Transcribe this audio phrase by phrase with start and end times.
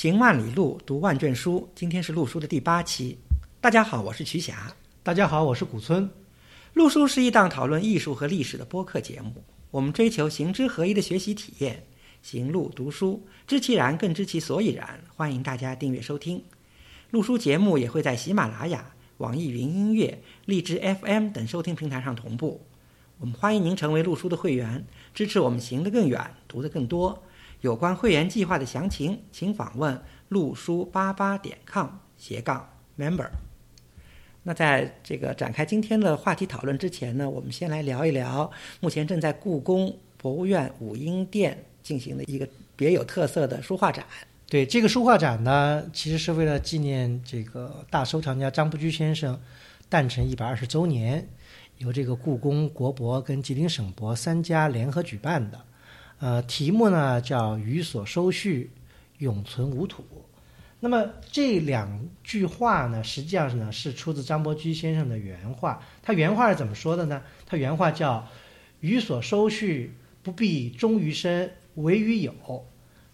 [0.00, 1.68] 行万里路，读万卷书。
[1.74, 3.18] 今天是陆书的第八期。
[3.60, 4.74] 大家好，我是瞿霞。
[5.02, 6.08] 大家好，我是古村。
[6.72, 9.44] 陆书是一档讨论艺术和历史的播客节目。
[9.70, 11.84] 我们追求行知合一的学习体验，
[12.22, 15.04] 行路读书，知其然更知其所以然。
[15.14, 16.42] 欢迎大家订阅收听。
[17.10, 22.62] 陆书节目也会在喜马拉雅、网易云音乐、荔枝 FM 等收听平台上同步。
[23.18, 27.22] 我们欢迎您成为陆书的会员，支持我们行得更远，读得更多。
[27.60, 33.28] 有关会员计划的详情，请访问陆书八八点 com 斜杠 member。
[34.42, 44.04] 那在这个展开今天的话题讨论之前呢，我们先来聊一聊目前正在故宫博物院武英殿进行的一个别有特色的书画展。
[44.48, 49.38] 对这个书画展呢，其实是为了纪念这个大收藏家张伯驹先生
[49.90, 51.28] 诞辰一百二十周年，
[51.76, 55.60] 由这个故宫、国博跟吉林省博三家联合举办的。
[56.20, 58.70] 呃，题目呢叫“予所收蓄，
[59.18, 60.04] 永存无土”。
[60.78, 65.82] 那么这两句话呢，实际上呢是出自张伯驹先生的原话。
[66.02, 67.22] 他原话是怎么说的呢？
[67.46, 68.28] 他原话叫
[68.80, 72.32] “予所收蓄，不必终于身，为于有；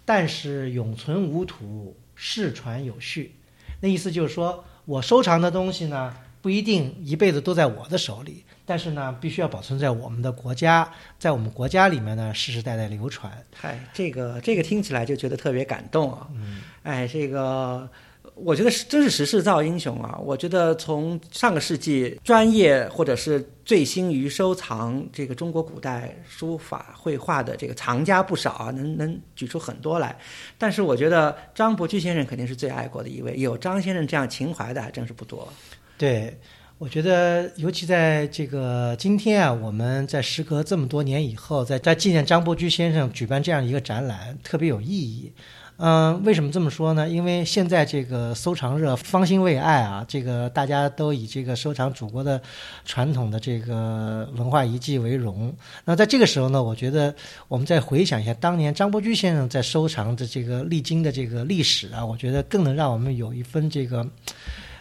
[0.04, 3.36] 但是永存无土，世传有序。”
[3.80, 13.33] 那意思就是说我收藏的东西呢，不一定一辈子都在我的手里，但是呢，必须要保存在我们的国家，在我们国家里面呢，世世代代流传。
[13.55, 16.27] 嗨，这个这个听起来就觉得特别感动啊！
[16.34, 17.89] 嗯，哎，这个
[18.34, 20.19] 我觉得是真是时势造英雄啊！
[20.20, 30.19] 我觉得从上个世纪专业或者是醉心于收藏这个中国古代书法绘画的这个藏家不少啊，能能举出很多来。
[30.59, 35.48] 但是我觉得张伯驹先生肯定是最爱国的一位，有张先生这样情怀的还真是不多。
[35.97, 36.39] 对，
[36.78, 45.32] 我觉得尤其在这个今天啊，我们在时隔这么多年以后，在在纪念张伯驹先生举办这样一个展览，特别有意义。
[45.78, 47.08] 嗯，为什么这么说呢？
[47.08, 52.38] 因为现在这个收藏热方兴未艾啊，这个大家都以这个收藏祖国的
[52.84, 55.50] 传统的这个文化遗迹为荣。
[55.87, 57.14] 那在这个时候呢，我觉得
[57.48, 64.06] 我们再回想一下当年张伯驹先生在收藏的这个历经的这个历史啊，我觉得更能让我们有一分这个。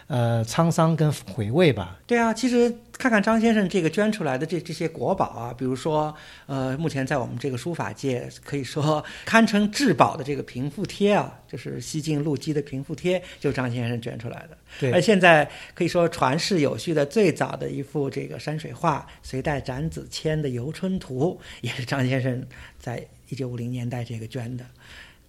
[0.08, 1.98] 呃，沧桑跟回味吧。
[2.06, 6.14] 对啊，其实看看张先生这个捐出来的这这些国宝啊，比如说，
[6.46, 14.56] 呃，目前在我们这个书法界可以说堪称至宝的这个平复帖啊，就是西晋陆机的平复帖，就是张先生捐出来的。
[14.78, 22.46] 对，而现在可以说传世有序的最早的一幅这个山水画，隋代展子谦的《游春图》，也是张先生
[22.78, 24.64] 在一九五零年代这个捐的。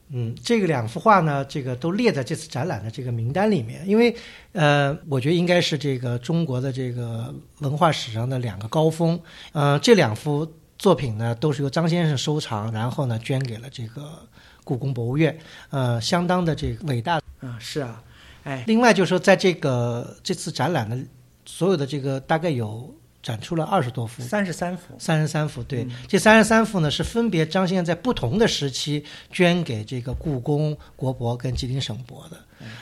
[0.09, 4.15] 嗯，这个两幅画呢，这个都列在这次展览的这个名单里面，因为，
[4.53, 9.19] 呃，我觉得应该是这个中国的这个文化史上的两个高峰。
[9.51, 14.25] 呃，这两幅作品呢，都是由张先生收藏，然后呢，捐给了这个
[14.63, 15.37] 故宫博物院，
[15.71, 17.21] 呃，相当的这个伟大。
[17.41, 18.01] 啊，是啊，
[18.43, 20.97] 哎，另外就是说，在这个这次展览的
[21.45, 22.95] 所有的这个大概有。
[23.27, 25.61] 展出了二十多幅，三十三幅，三十三幅。
[25.63, 32.37] 对，这三十三幅呢，是分别张先生在不同的时期捐给这个故宫、国博跟吉林省博的。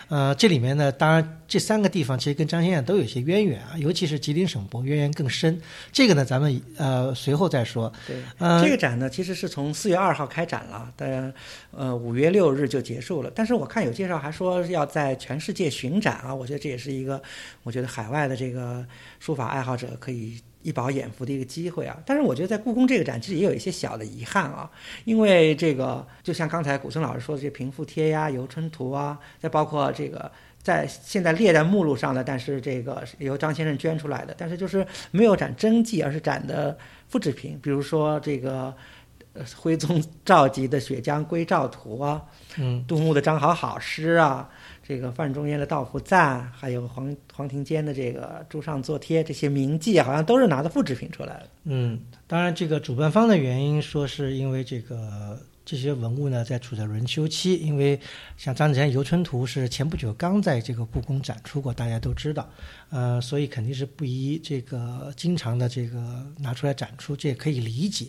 [0.08, 5.62] 呃，这里面呢，当然这三个地方其实跟张先生都有一些渊源啊，尤其是吉林省博渊源更深。
[5.92, 7.92] 这个呢，咱们呃随后再说。
[8.08, 11.34] 对，呃，这个展呢，其实是从四月二号开展了，但
[11.72, 13.32] 呃五月六日就结束了。
[13.34, 17.22] 但是我看有介绍还说要在全世界巡展啊，我觉得这也是一个，
[17.64, 18.86] 我觉得海外的这个
[19.20, 20.40] 书法爱好者可以。
[20.66, 21.96] 一饱眼福的一个机会啊！
[22.08, 24.68] 但是我觉得在故宫这个展其实也有一些小的遗憾啊，
[25.04, 30.32] 因为这个就像刚才古村老师说的这些平复帖呀、游春图啊，再包括这个
[30.66, 36.76] 在现在列在目录上的，但是这个由张先生捐出来的，但是就是没有展真迹，而是展的
[37.08, 38.74] 复制品，比如说这个
[39.56, 42.20] 徽宗赵佶的《雪江归赵图》啊，
[42.58, 44.50] 嗯，杜牧的《张好好》诗啊。
[44.88, 51.50] 这个范仲淹的《道服赞》，还有黄黄庭坚的这个《朱上作帖》，这些名迹好像都是拿的复制品出来的。
[51.64, 58.00] 嗯，当然，这个主办方的原因说是因为这个这些文物呢在处在轮休期，因为
[58.38, 62.48] 像张子谦《游春图》是前不久刚在这个故宫展出过，大家都知道，
[62.92, 68.06] 呃，所以肯定是不宜这个经常的这个拿出来展出，这也可以理解。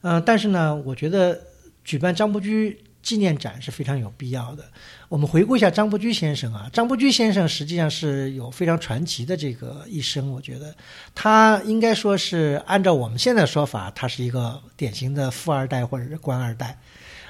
[0.00, 1.40] 嗯，但是呢，我觉得
[1.84, 2.76] 举办张伯驹。
[3.02, 4.64] 纪念展是非常有必要的。
[5.08, 10.30] 我们回顾一下张伯驹先生啊，张伯驹先生实际上是有非常传奇的这个一生。
[10.30, 10.74] 我觉得
[11.14, 16.78] 他应该说是按照我们现在说法，他是一个典型的富二代或者是官二代，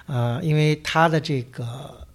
[0.07, 2.07] 呃，因为他的这个。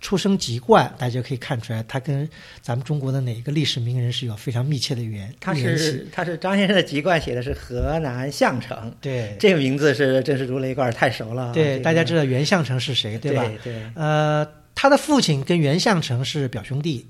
[0.00, 2.28] 出生籍贯，大家可以看出来，他跟
[2.62, 11.52] 咱们中国的哪一个历史名人是有非常密切的缘他是他是张先生的籍贯写的是河南项城，对，这个名字是真是如雷贯耳，太熟了。
[11.52, 13.44] 对，大家知道袁项城是谁，对吧？
[13.62, 13.82] 对。
[13.94, 17.06] 呃，他的父亲跟袁项城是表兄弟，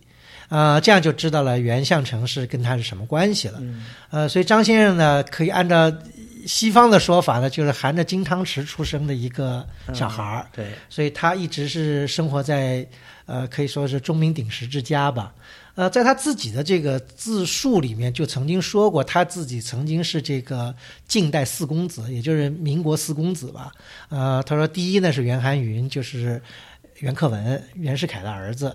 [0.49, 3.59] 呃，这样就知道了袁相成是跟他是什么关系了。
[3.61, 5.93] 嗯呃，所以张先生呢，可以按照
[6.47, 10.47] 西方的说法呢，就是含着金汤匙出生的一个小孩儿。
[10.53, 12.87] 对，所以他一直是生活在
[13.27, 15.33] 呃可以说是钟鸣鼎食之家吧。
[15.77, 20.75] 呃，在他自己的这个自述里面就曾经说过，他自己曾经是这个
[21.07, 23.73] 近代四公子，也就是民国四公子吧。
[24.09, 26.43] 呃，他说第一呢是袁寒云，就是
[26.99, 28.69] 袁克文、袁世凯的儿子；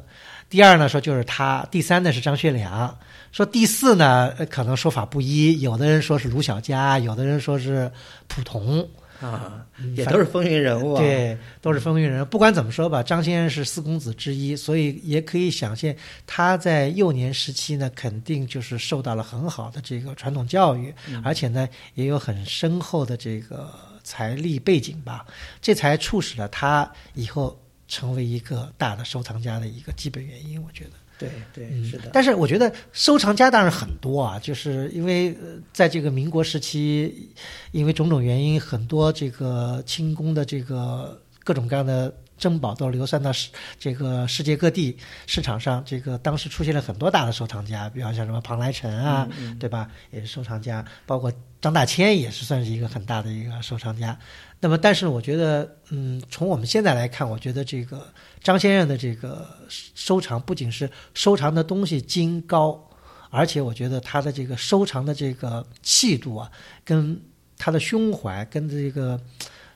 [0.55, 2.97] 第二呢说就是他；第三呢是张学良。
[3.33, 7.91] 说第四呢，呃可能说法不一，有的人说是卢小佳，有的人说是
[8.29, 8.87] 溥同。
[9.19, 12.25] 啊，嗯也都是风云人物啊。，对，都是风云人物。
[12.25, 15.93] 不管怎么说吧，张先生是四公子之一，所以也可以想见
[16.25, 23.69] 他在幼年时期呢，肯定就是受到了很好的这个传统教育，而且呢，也有很深厚的这个
[24.05, 25.25] 财力背景吧，
[25.61, 27.57] 这才促使了他以后
[27.87, 30.91] 成为一个大的收藏家的一个基本原因，我觉得。
[31.17, 32.09] 对对，嗯是的。
[32.11, 37.29] 但是我觉得收藏家当然很多啊，就是因为呃在这个民国时期，
[37.71, 43.49] 因为种种原因，很多这个清宫的这个各种各样的珍宝都流散到世
[43.79, 44.97] 这个世界各地
[45.27, 45.83] 市场上。
[45.85, 49.27] 这个当时出现了很多大的收藏家，比方像什么庞来臣啊，
[49.59, 49.89] 对吧？
[50.11, 54.17] 也是收藏家，包括张大千也是算是一个很大的一个收藏家。
[54.59, 58.07] 那么，但是我觉得，嗯，从我们现在来看，我觉得这个
[58.41, 62.89] 张先生的这个收藏不仅是收藏的东西精高，
[63.29, 66.49] 而且我觉得他的这个收藏的这个气度啊，
[66.83, 67.21] 跟
[67.57, 69.19] 他的胸怀，跟这个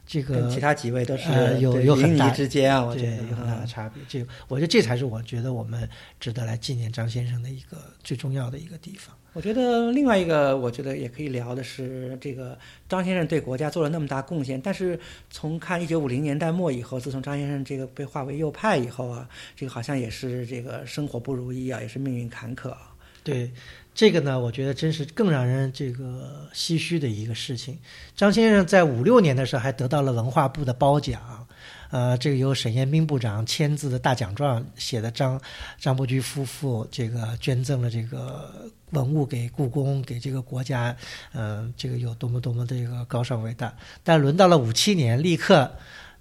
[0.10, 4.02] 这个跟其他几位都是呃有有很大之间啊，我觉得有很大的啊差别。
[4.10, 5.88] 这我觉得这才是我觉得我们
[6.20, 9.16] 值得来纪念张先生的一个最重要的一个地方。
[9.34, 12.58] 我觉得另外一个，我觉得也可以聊的是，这个
[12.90, 22.92] 张先生对国家做了那么大贡献，但是从看一九五零年代末以后，自从张先生这个被划为右派以后啊，这个好像也是这个生活不如意啊，也是命运坎坷啊。
[23.22, 23.52] 对
[24.00, 27.78] 这个呢，我觉得真是更让人这个唏嘘的一个事情。
[28.16, 31.46] 张先生在五六年的时候还得到了文化部的褒奖，
[31.90, 35.38] 呃，这个由沈雁冰部长签字的大奖状写的张
[35.78, 40.95] 张伯驹夫妇这个捐赠了这个文物给故宫，给这个国家，
[41.34, 43.75] 呃，这个有多么多么的一个高尚伟大。
[44.02, 45.69] 但轮到了五七年，立刻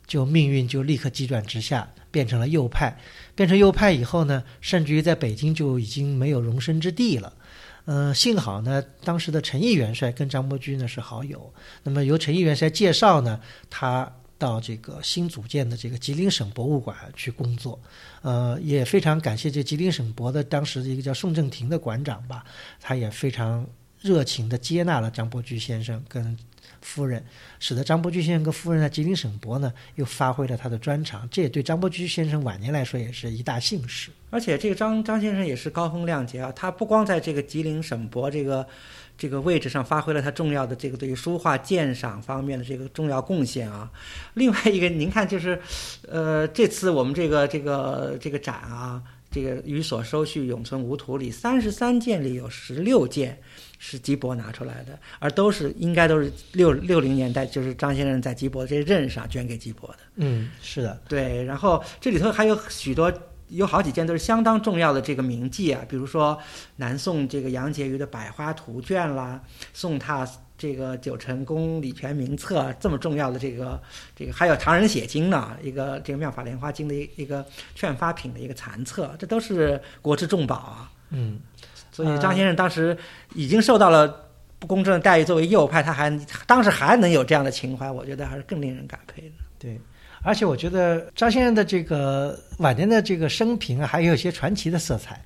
[0.05, 2.99] 就命运就立刻急转直下，变成了右派。
[3.37, 7.33] 变成右派以后呢，甚至于在北京就已经没有容身之地了。
[7.89, 11.51] 呃，幸好呢，当时的陈毅元帅跟张伯驹呢是好友。
[11.83, 13.41] 那么由陈毅元帅介绍呢，
[13.71, 14.07] 他
[14.37, 17.81] 到这个新组建的这个吉林省博物馆去工作。
[18.21, 22.45] 呃，也非常感谢这吉林省博的当时的一个叫宋正廷的馆长吧，
[22.79, 23.67] 他也非常
[24.03, 26.37] 热情地接纳了张伯驹先生跟
[26.83, 27.25] 夫人，
[27.59, 34.11] 使得张伯驹先生跟夫人在吉林省博呢又发挥了他的专长，这也对张伯驹先生晚年来说也是一大幸事。
[34.31, 38.67] 而且这个张张先生也是高风亮节啊，他不光在这个吉林省博这个
[39.17, 43.91] 这个位置上发挥了他重要的这个对于书画鉴赏方面的这个重要贡献啊，
[44.35, 45.61] 另外一个您看就是，
[46.07, 53.41] 呃，这次我们这个这个这个展啊，这个寓所收序永存无图里三十三件里有十六件
[53.79, 59.99] 是吉伯拿出来的，而都是应该都是六六零年代就是张先生在吉伯这任上捐给吉伯的。
[60.17, 63.13] 嗯，是的，对，然后这里头还有许多。
[63.51, 66.39] 有好几件都是相当重要的这个名迹啊，比如说
[66.77, 69.41] 南宋这个杨婕妤的《百花图卷》啦，
[69.73, 73.81] 宋拓这个九成宫礼泉名册这么重要的这个
[74.15, 77.43] 这个，还有唐人写经呢，一个这个妙法莲花经的一一个
[77.75, 80.93] 劝发品的一个残册，这都是国之重宝啊。
[81.09, 81.41] 嗯，
[81.99, 82.97] 所以张先生当时
[83.35, 84.07] 已经受到了
[84.61, 89.35] 不公正的待遇，作为右派，他还当时还能有这样的情怀，我觉得还是更令人感佩的。
[89.59, 89.77] 对。
[90.23, 95.21] 而且我觉得张先生的这个晚年的这个生平啊，还有一些传奇的色彩。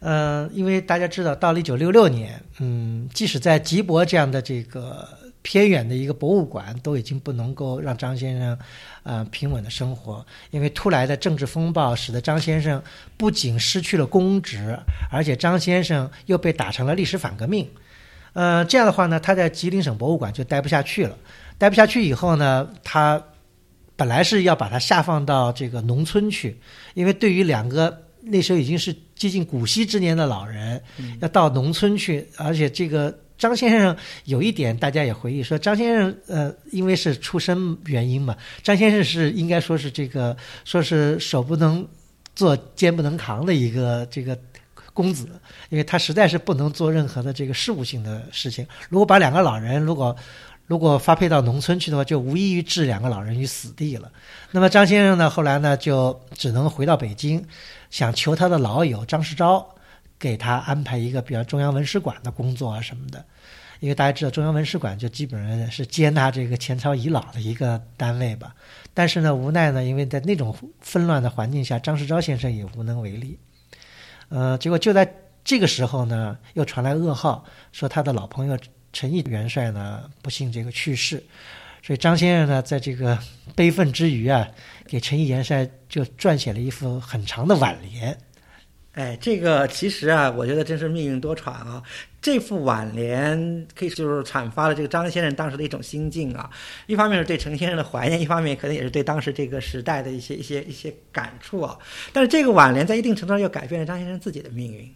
[0.00, 5.08] 呃，因为大家知道，到了一九六六年，嗯，即使在吉伯这样的这个
[5.42, 8.58] 偏远的一个博物馆，都已经不能够让张先生
[9.02, 12.82] 呃平稳的生活，因为突来的政治风暴使得张先生
[13.16, 14.78] 不仅失去了公职，
[15.10, 17.68] 而且张先生又被打成了历史反革命。
[18.34, 21.16] 呃，这样的话呢，他在吉林省博物馆就待不下去了。
[21.58, 23.22] 待不下去以后呢，他
[23.94, 26.58] 本来是要把他下放到这个农村去，
[26.94, 30.82] 因为对于两个那时候已经是接近古稀之年的老人，
[31.20, 41.86] 要到农村去，而且这个张先生有一点大家也回忆说，张先生呃，因为是出身原因嘛，张先生是应该说是这个说是手不能
[42.36, 44.38] 做肩不能扛的一个这个。
[44.94, 45.26] 公子，
[45.70, 48.66] 因为他实在是不能做任何的这个事务性的事情。
[48.90, 50.14] 如果把两个老人，如果
[50.66, 54.12] 如果发配到农村去的话，就无异于置两个老人于死地了。
[54.50, 57.42] 那么张先生呢，后来呢就只能回到北京，
[57.88, 59.64] 想求他的老友张世钊
[60.18, 63.24] 给他安排一个比较中央文史馆的工作啊什么的。
[63.82, 68.54] 因为大家知道，中央文史馆就基本上是接纳这个前朝遗老的一个单位吧。
[68.94, 73.36] 但是呢，无奈呢，因为在那种纷乱的环境下，张世钊先生也无能为力。
[74.28, 75.12] 呃，结果就在
[75.42, 78.56] 这个时候呢，又传来噩耗，说他的老朋友
[78.92, 81.20] 陈毅元帅呢不幸这个去世。
[81.82, 83.18] 所以张先生呢，在这个
[83.56, 84.48] 悲愤之余啊，
[84.86, 88.16] 给陈毅元帅就撰写了一副很长的挽联。
[88.92, 91.82] 哎，这个其实啊，我觉得真是命运多舛啊！
[92.20, 96.50] 这副挽联可以就是阐发了这个张先生当时的一种心境啊。
[96.86, 101.78] 一方面是对陈先生的怀念，一方面可能也是对当时这个时代的一些一些一些感触啊。
[102.12, 104.94] 但是这个挽联在一定程度上又改变了张先生自己的命运，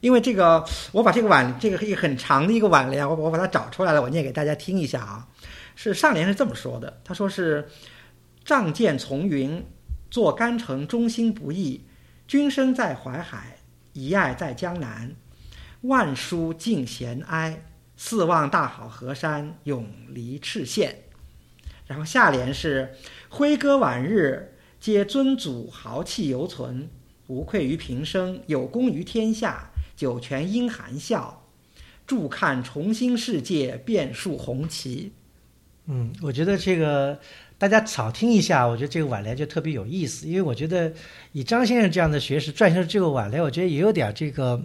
[0.00, 5.28] 因为这个，我把这个挽这个一个很长的一个挽联，我我把它找出来了，我念给大家听一下啊。
[5.76, 7.68] 是上联是这么说的，他说是
[8.42, 9.62] “仗剑从云，
[10.10, 11.84] 坐干城，忠心不易。”
[12.26, 13.58] 君生在淮海，
[13.92, 15.14] 遗爱在江南。
[15.82, 17.66] 万书尽闲哀，
[17.96, 21.04] 四望大好河山，永离赤县。
[21.86, 22.94] 然后下联是：
[23.28, 26.88] 挥歌晚日，皆尊祖豪气犹存，
[27.26, 29.70] 无愧于平生，有功于天下。
[29.94, 31.46] 九泉应含笑，
[32.06, 35.12] 助看重新世界，遍数红旗。
[35.86, 37.18] 嗯，我觉得这个。
[37.56, 40.92] 大家少听一下，我觉得这个挽联就特别有意思，因为我觉得
[41.30, 44.60] 以张先生这样的学识撰写这个挽联，我觉得也有点这个，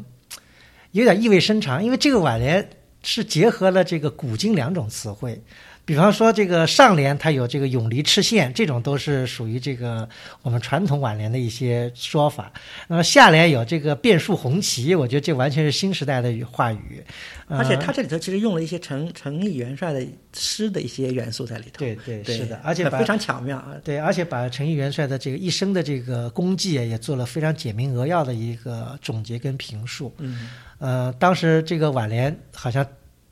[0.92, 2.68] 有点意味深长，因为这个挽联
[3.04, 5.40] 是结合了这个古今两种词汇。
[5.90, 10.08] 比方说，这个上联它有这个“永离赤县”，这种都是属于这个
[10.44, 12.54] 我们传统挽联的一些说法。
[12.88, 17.04] 那么下联有这个“遍树红旗”，我觉得这完全是新时代的话语。
[17.48, 21.80] 而且他这里头其实用了一些陈陈毅元帅的诗的一些元素在里头。
[21.80, 23.74] 对对是的，而且非常巧妙啊。
[23.84, 30.14] 对，而且把陈毅元帅的这个一生的这个功绩也做了非常简明扼要的一个总结跟评述。
[30.20, 30.52] 嗯。
[30.78, 32.86] 呃，当时这个挽联好像。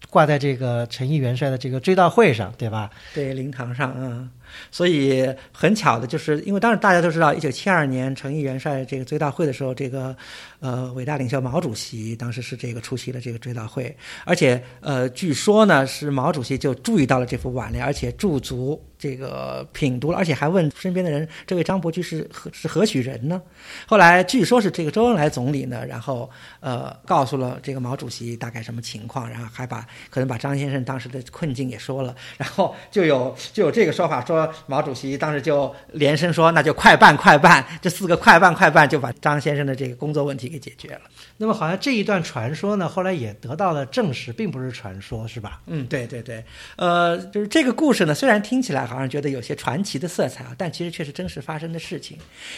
[0.09, 2.89] 挂在这个陈毅元帅的这个追悼会上，对吧？
[3.13, 4.29] 对，灵堂上嗯。
[4.71, 10.15] 所以很巧的，就是因为当时大家都知道，一九七二年陈毅元帅这个追悼会的时候，这个
[10.61, 23.42] 呃伟大领袖毛主席当时是这个出席了这个追悼会，而且呃据说呢是毛主席就注意到了这幅挽联，而且驻足这个品读了，而且还问身边的人，这位张伯驹是何是何许人呢？
[23.86, 34.48] 后来据说是这个周恩来总理呢，然后呃告诉了这个毛主席大概什么情况，然后还把可能把张先生当时的困境也说了，然后就有就有这个说法说。
[34.66, 41.01] 毛主席当时就连声说：“那就快办快办，这四个快办快办就把张先生的这个工作问题给解决了。”
[41.38, 45.62] 那么好像这一段传说呢，后来也得到了证实，并不是传说，是吧？
[45.68, 46.44] 嗯，对对对，
[46.75, 52.16] 呃，就是这个故事呢，虽然听起来好像觉得有些传奇的色彩啊，但其实却是真实发生的事情。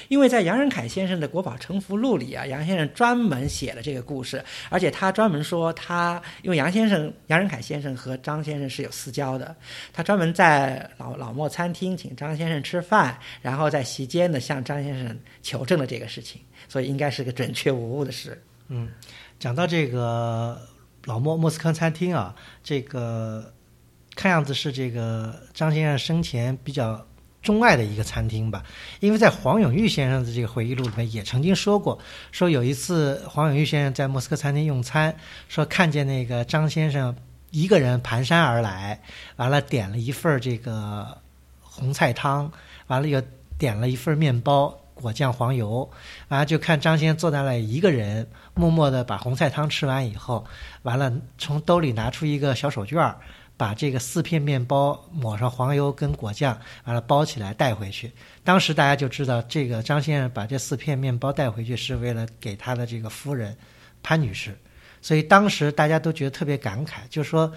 [0.09, 9.55] 因为在杨仁凯先生的《国宝沉浮录》里啊，杨先生专门写了这个故事，而且他专门说他，因为杨先生杨仁凯先生和张先生是有私交的，
[9.93, 11.69] 他专门在老老莫餐。
[11.71, 18.41] 厅请张先生吃饭，然后在席间呢向张先生求证了这个事情，所以应该是个准确无误的事。
[18.69, 18.89] 嗯，
[19.37, 20.59] 讲到这个
[21.05, 23.53] 老莫莫斯科餐厅啊，这个
[24.19, 27.07] 看样子是这个张先生生前比较
[27.41, 28.61] 钟爱的一个餐厅吧，
[28.99, 31.97] 因为在黄永玉先生的这个回忆录里面也曾经说过，
[32.33, 35.15] 说有一次黄永玉先生在莫斯科餐厅用餐，
[35.47, 37.15] 说看见那个张先生
[37.51, 39.01] 一个人蹒跚而来，
[39.37, 41.17] 完了点了一份儿这个。
[41.61, 42.51] 红菜汤，
[42.87, 43.23] 完了又
[43.57, 45.89] 点了一份面包，果酱黄油，
[46.27, 50.45] 完了就看张先生坐在那一个人，默默的把红菜汤吃完以后，
[50.81, 53.15] 完了从兜里拿出一个小手绢儿
[53.59, 58.09] 把这个四片面包抹上黄油跟果酱，完了包起来带回去。
[58.41, 63.53] 当时大家就知道，这个张先生把这四片面包带回去是为了给他的这个夫人
[64.01, 64.57] 潘女士，
[65.01, 67.51] 所以当时大家都觉得特别感慨，就说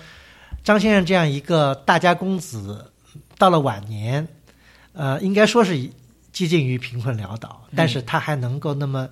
[0.65, 2.89] 张先生这样一个大家公子。
[3.37, 4.27] 到了晚年，
[4.93, 5.77] 呃，应该说是
[6.33, 9.09] 接近于贫困潦倒，但是他还能够那么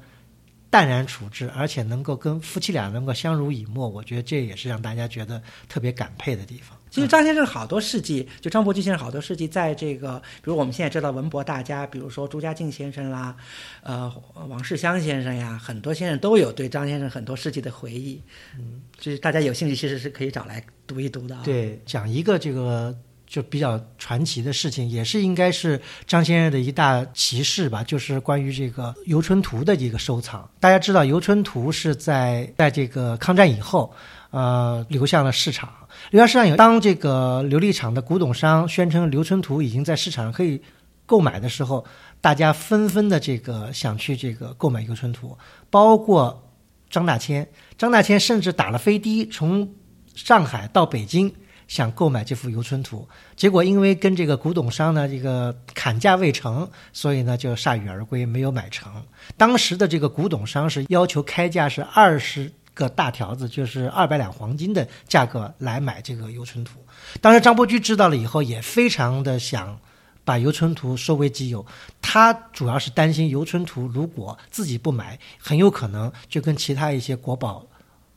[0.70, 6.78] 淡然处之，而且能够跟夫妻俩能够相濡以沫，我觉得这也是让大家觉得特别感佩的地方。
[6.90, 13.36] 其实张先生好多事迹，就张伯驹先生好多事迹，在这个，比如我们现在知道文博大家，比如说朱家靖先生啦，
[13.82, 14.12] 呃，
[14.48, 18.20] 王世襄先生呀，很多先生都有对张先生很多事迹的回忆。
[18.58, 21.36] 嗯，就是大家有兴趣，其实是可以找来读一读的。
[21.36, 22.94] 啊对，讲一个这个。
[23.30, 30.50] 就比较传奇的事情，也是应该是张先生的一大奇事吧，就是关于这个游春图的一个收藏。
[30.58, 33.94] 大家知道，游春图是在在这个抗战以后，
[34.30, 35.72] 呃，流向了市场。
[36.10, 40.60] 流向市场有，当这个琉璃厂的古董商宣称刘春图已经在市场上可以
[41.06, 41.84] 购买的时候，
[42.20, 45.36] 大家纷纷的这个想去这个购买游春图，
[45.70, 46.50] 包括
[46.88, 47.46] 张大千。
[47.78, 49.72] 张大千甚至打了飞的从
[50.14, 51.32] 上海到北京。
[51.68, 58.92] 想购买这幅游春图，结果因为跟这个古董商呢这个砍价未成，所以呢就铩羽而归，没有买成。
[59.36, 66.78] 当时的这个古董商是要求开价是二十个大条子，就是二百两黄金的价格来买这个游春图。
[67.20, 69.78] 当时张伯驹知道了以后，也非常的想
[70.24, 71.64] 把游春图收为己有。
[72.00, 77.66] 他主要是担心游春图如果自己不买，很有可能就跟其他一些国宝。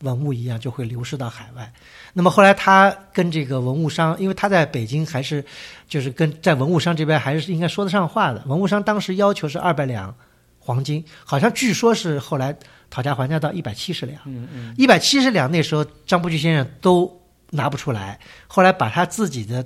[0.01, 1.71] 文物一样就会流失到海外。
[2.11, 5.41] 那么后来他跟这个文物商，因为他在北京还是
[5.87, 8.43] 就是跟在文物商这边还是应该说得上话的。
[8.45, 10.13] 文物商当时要求是二百两
[10.65, 12.57] 黄金，好像据说是后来
[12.89, 14.21] 讨价还价到一百七十两。
[14.25, 18.17] 嗯嗯，一百七十两那时候张伯驹先生都拿不出来，
[18.47, 19.65] 后来把他自己的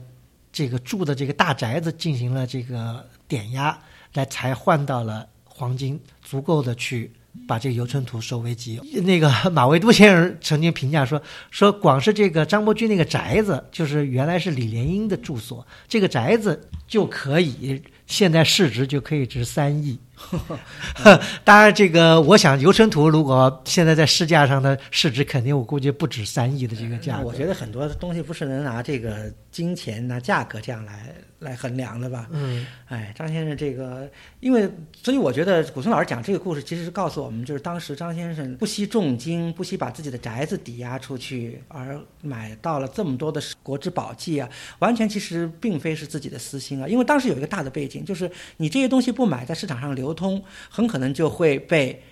[0.51, 3.77] 这个住的这个大宅子进行了这个点押，
[4.13, 7.11] 来才换到了黄金足够的去。
[7.47, 8.83] 把这个游春图收为己有。
[9.03, 19.99] 那个 马未都先生曾经评价说：“说光是这个张伯驹那个宅子，就是原来是李莲英的住所，这个宅子就可以现在市值就可以值三亿。
[21.43, 27.19] 当然，这个我想游春图如果现在在市价上的市值，肯定我估计不止三亿的这个价。
[27.21, 34.09] 我觉得很多东西不是能拿这个金钱拿价格这样来。”来衡量的吧，嗯，哎，张先生这个，
[34.39, 34.67] 因为
[35.03, 52.03] 所以我觉得古松老师讲这个故事，其实是告诉我们，就是当时张先生不惜重金，不惜把自己的宅子抵押出去，而买到了这么多的国之宝器啊，完全其实并非是自己的私心啊，因为当时有一个大的背景，就是你这些东西不买，在市场上流通，很可能就会被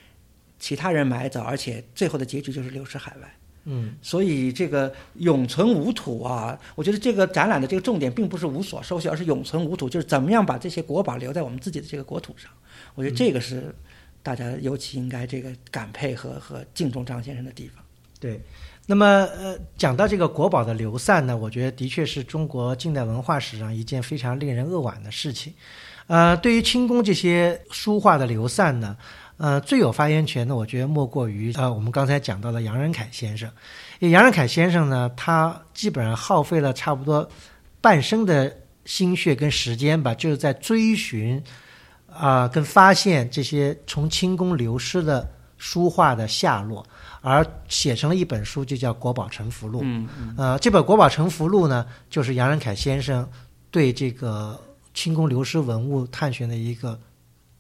[0.60, 3.36] 其他人买走，而且最后的结局就是流失海外。
[3.68, 12.52] 嗯，所以这个永存无土啊，我觉得这个展览的这个重点并不是无所收效，而是永存无土，就是怎么样把这些国宝留在我们自己的这个国土上。
[12.94, 13.74] 我觉得这个是
[14.22, 17.84] 大家尤其应该这个感佩和和敬重张先生的地方。
[18.20, 18.40] 对，
[18.86, 25.52] 那么呃，讲到这个国宝的流散呢，我觉得的确是中国近代文化史上一件非常令人扼腕的事情。
[26.08, 28.96] 呃，对于清宫这些书画的流散呢。
[29.38, 33.52] 呃，最有发言权的，我觉得莫过于呃，我们刚才讲到的杨仁凯先生。
[34.00, 37.28] 杨仁凯先生呢，他基本上耗费了差不多
[37.82, 41.44] 半生的心血跟时间吧，就是在追寻
[42.10, 46.82] 啊，跟发现这些从清宫流失的书画的下落，
[47.20, 49.80] 而写成了一本书，就叫《国宝沉浮录》。
[49.84, 50.34] 嗯嗯。
[50.38, 53.28] 呃，这本《国宝沉浮录》呢，就是杨仁凯先生
[53.70, 54.58] 对这个
[54.96, 57.00] 清宫流失文物探寻的一个。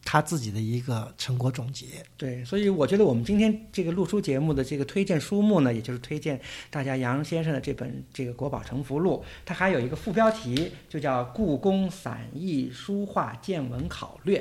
[0.07, 1.87] 他自己的一个成果总结。
[2.15, 14.37] 对，所以我觉得我们今天这个录书节目的这个推荐书目呢，也就是推荐大家杨先生的这本这个《国宝成福录》，它还有一个副标题，就叫《故宫散佚书画见闻考略》。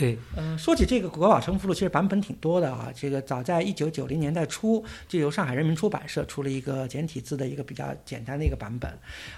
[0.00, 2.90] 对，嗯，说起这个《国宝沉浮录》，其实版本挺多的啊。
[2.94, 8.90] 这个早在一九九零年代初，就由上海人民出版社出了一个简体字的一个比较简单的一个版本。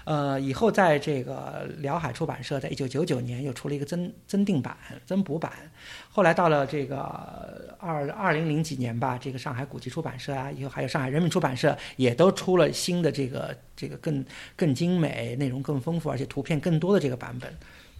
[0.05, 5.51] 呃，以后在这个辽海出版社，在一九九九年又出了一个增增订版、增补版。
[6.09, 6.97] 后来到了这个
[7.77, 14.23] 二二零零几年吧，这个上海古籍出版社啊，以后还有上海人民出版社，也都出了新的这个这个更
[14.55, 17.53] 更精美、内容更丰富，而且图片更多的这个版本。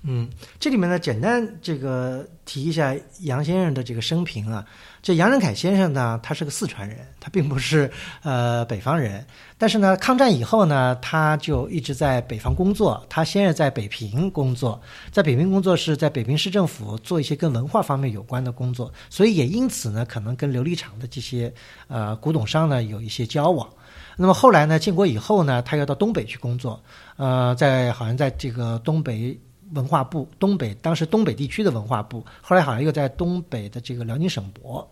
[0.06, 4.66] 嗯，这里面呢，简单这个提一下杨先生的这个生平啊。
[5.02, 7.89] 这杨仁凯先生呢，他是个四川人，他并不是
[8.22, 9.26] 呃北方人。
[9.58, 13.02] 但是呢，抗战以后呢，他就一直在北方工作。
[13.10, 21.54] 他先是在北平工作，在北平工作是在北平市政府做一些跟文化方面有关的工作，所以也因此呢，可能跟琉璃厂的这些
[21.88, 23.70] 呃古董商呢有一些交往。
[24.18, 26.84] 那么后来呢，建国以后呢，他要到东北去工作，
[27.16, 29.39] 呃，在好像在这个东北。
[29.73, 34.89] 文化部东北当时东北地区的文化部，后来好像又在东北的这个辽宁省博，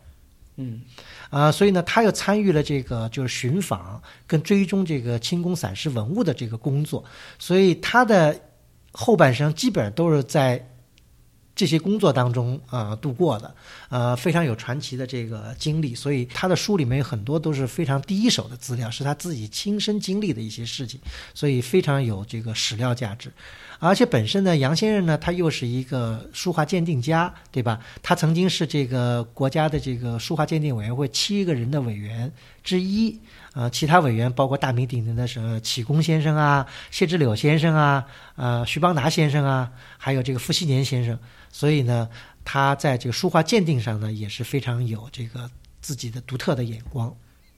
[0.57, 0.81] 嗯，
[1.29, 7.03] 啊，所以呢，他又参与了这个就是寻访跟追踪这个清宫散失文物的这个工作，
[7.39, 8.39] 所以他的
[8.91, 10.67] 后半生基本上都是在。
[11.55, 13.55] 这些工作当中啊度过的，
[13.89, 20.99] 呃非常有传奇的这个经历，所以他的书里面有很多都是非常第一手的资料，是他自己亲身经历的一些事情，
[21.33, 23.31] 所以非常有这个史料价值。
[23.79, 27.79] 而且本身呢，杨先生呢，他又是一个书画鉴定家，对吧？
[28.03, 32.31] 他曾经是这个国家的这个书画鉴定委员会七个人的委员
[32.63, 33.19] 之一，
[33.53, 41.17] 呃，其他委员包括大名鼎鼎的什么启功先生啊、谢之柳先生啊、呃徐邦达先生啊，还有这个傅熹年先生。
[41.51, 42.09] 所以呢，
[42.45, 45.49] 他在这个书画鉴定上呢，也是非常有这个
[45.81, 47.13] 自己的独特的眼光。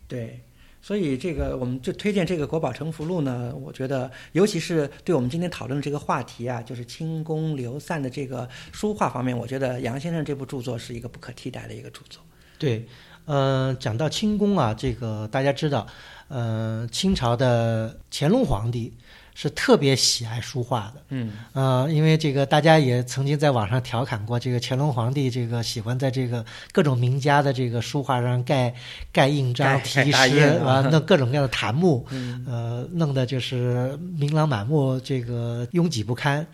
[0.07, 0.41] 对，
[0.81, 12.19] 所以这个我们就推荐这个《国宝成福录》呢，我觉得尤其是对我们今天讨论的这个话题啊，就是清宫流散的这个书画方面，我觉得杨先生这部著作是一个不可替代的一个著作。
[12.57, 12.87] 对，
[13.25, 15.87] 呃，讲到清宫啊，这个大家知道，
[16.27, 18.93] 呃，清朝的乾隆皇帝。
[19.35, 28.71] 是特别喜爱书画的，嗯，呃，因为这个大家也曾经在网上调侃过，这个乾隆皇帝这个喜欢在这个各种名家的这个书画上盖
[29.11, 32.05] 盖印章、题诗啊，弄各种各样的檀木，
[32.45, 36.45] 呃，弄得就是琳琅满目，这个拥挤不堪。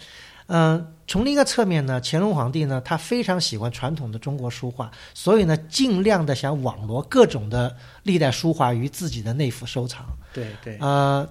[0.49, 10.05] 嗯，从另一个侧面呢，乾隆皇帝呢，他非常喜欢传统的中国书画，所以呢，尽量的想网罗各种的历代书画于自己的内府收藏。
[10.33, 11.27] 对对，呃。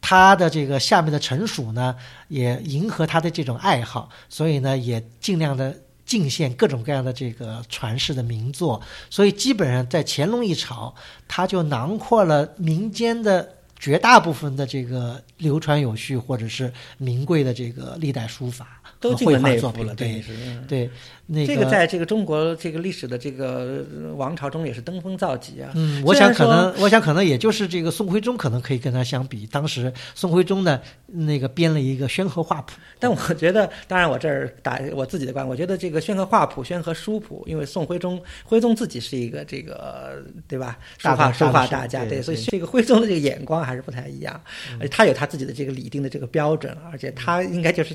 [0.00, 1.94] 他的这个下面的臣属呢，
[2.28, 5.76] 也迎合他的这种爱好，所以呢，也尽量的
[6.06, 8.80] 进献各种各样的这个传世的名作。
[9.10, 10.94] 所以基本上在乾隆一朝，
[11.26, 18.77] 他就囊括了民间的绝大部分的这个流传有序或者是名贵的这个历代书法。
[19.00, 20.32] 都进了内府了，对是，
[20.66, 20.90] 对，
[21.26, 23.84] 那这个在这个中国这个历史的这个
[24.16, 25.70] 王朝中也是登峰造极啊。
[25.74, 29.46] 嗯，我想可能，我想可能也就是这个宋徽宗可能可以跟他相比。
[29.46, 40.76] 当时宋徽宗呢，那个编了一个《宣和画谱》，但我觉得，当然我这儿打我自己的观，我觉得这个《宣和画谱》《宣和书谱》，因为宋徽宗徽宗自己是一个这个对吧？
[40.98, 44.40] 书画书画大家，对，所以这个徽宗的这个眼光还是不太一样，
[44.80, 47.94] 而且他有他自己的这个理定的这个标准，而且他应该就是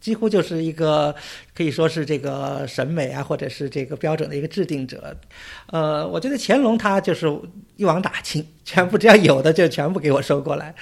[0.00, 0.29] 几乎。
[0.30, 1.14] 就是一个
[1.54, 5.14] 可以说是这个审美啊，或者是这个标准的一个制定者。
[5.66, 7.26] 呃，我觉得乾隆他就是
[7.76, 10.74] 一网打尽，全部只要有的就全部给我收过来。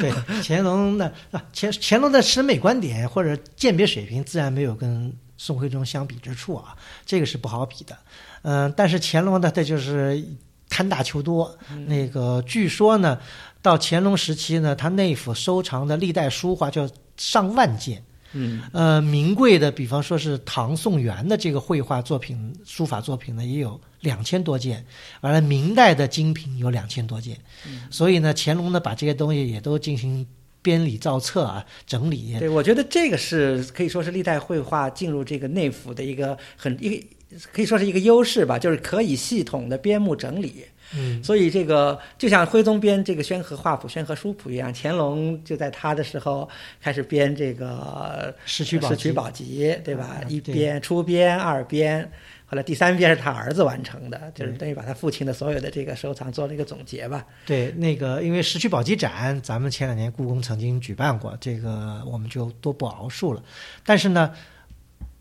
[0.00, 7.96] 对， 乾隆的啊，乾乾隆的审美观点或者鉴别水平，自然没有跟宋徽宗相比之处啊，这个是不好比的。
[8.42, 10.22] 嗯，但是乾隆呢，他就是
[10.68, 11.58] 贪大求多。
[11.86, 13.18] 那个据说呢，
[13.60, 18.02] 到乾隆时期呢，他内府收藏的历代书画就上万件。
[18.38, 24.84] 嗯，呃，名贵的，比方说是唐宋元的这个绘画作品、书法作品呢，也有两千多件。
[25.22, 27.36] 完了，明代的精品有两千多件。
[27.66, 30.26] 嗯所以呢，乾隆呢，把这些东西也都进行
[30.60, 32.36] 编理造册啊，整理。
[32.38, 37.06] 对，我觉得这个是可以说是历代绘画进入这个内府的一个很一个
[37.52, 40.64] 可以说是一个优势吧，就是可以系统的编目整理。
[40.94, 46.48] 嗯，所以这个就像徽宗编这个《宣和画谱》《宣和书谱》一样，乾隆就在他的时候
[46.80, 50.20] 开始编这个《石渠宝石渠宝集》，对吧？
[50.28, 52.08] 一编、初编、二编，
[52.46, 57.26] 后来第三编是他儿子完成的，就是等于把他父亲的所有的这个收藏做了一个总结吧。
[57.44, 63.42] 对，那个因为《石渠宝集展》，咱们前两年故宫曾经举办过，这个我们就多不赘述了。
[63.84, 64.32] 但是呢。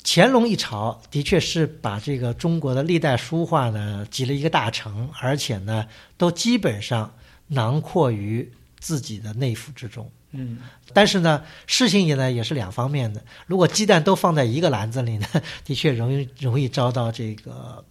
[0.07, 7.11] 乾隆一朝的确是把这个中国的历代书画呢集了一个大成，而且呢都基本上
[7.47, 8.47] 囊括于
[8.79, 10.09] 自己的内府之中。
[10.31, 10.59] 嗯，
[10.93, 13.23] 但是呢，事情也呢也是两方面的。
[13.47, 15.25] 如果鸡蛋都放在一个篮子里呢，
[15.65, 17.83] 的确容易容易遭到这个。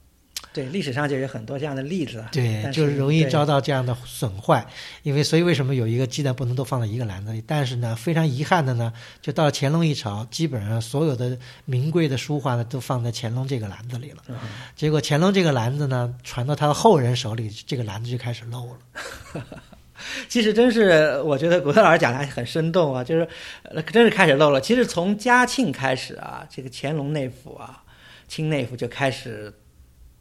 [0.55, 2.25] 对，历史上就有很多这样的例子。
[2.31, 4.64] 对，就是容易遭到这样的损坏，
[5.03, 7.43] 因为所以为什么有一个鸡蛋不能都放在一个篮子里？
[7.45, 14.23] 但是呢，非常遗憾的呢，就到了乾隆一朝，基本上所有的名贵的书画呢都放在乾隆这个篮子里了。
[14.77, 19.43] 结果乾隆这个篮子呢传到他的后人手里，这个篮子就开始漏了。
[20.29, 23.27] 其实真是，我觉得古特老师讲的还很生动啊，就是
[23.93, 24.61] 真是开始漏了。
[24.61, 27.83] 其实从嘉庆开始啊，这个乾隆内府啊，
[28.29, 29.53] 清内府就开始。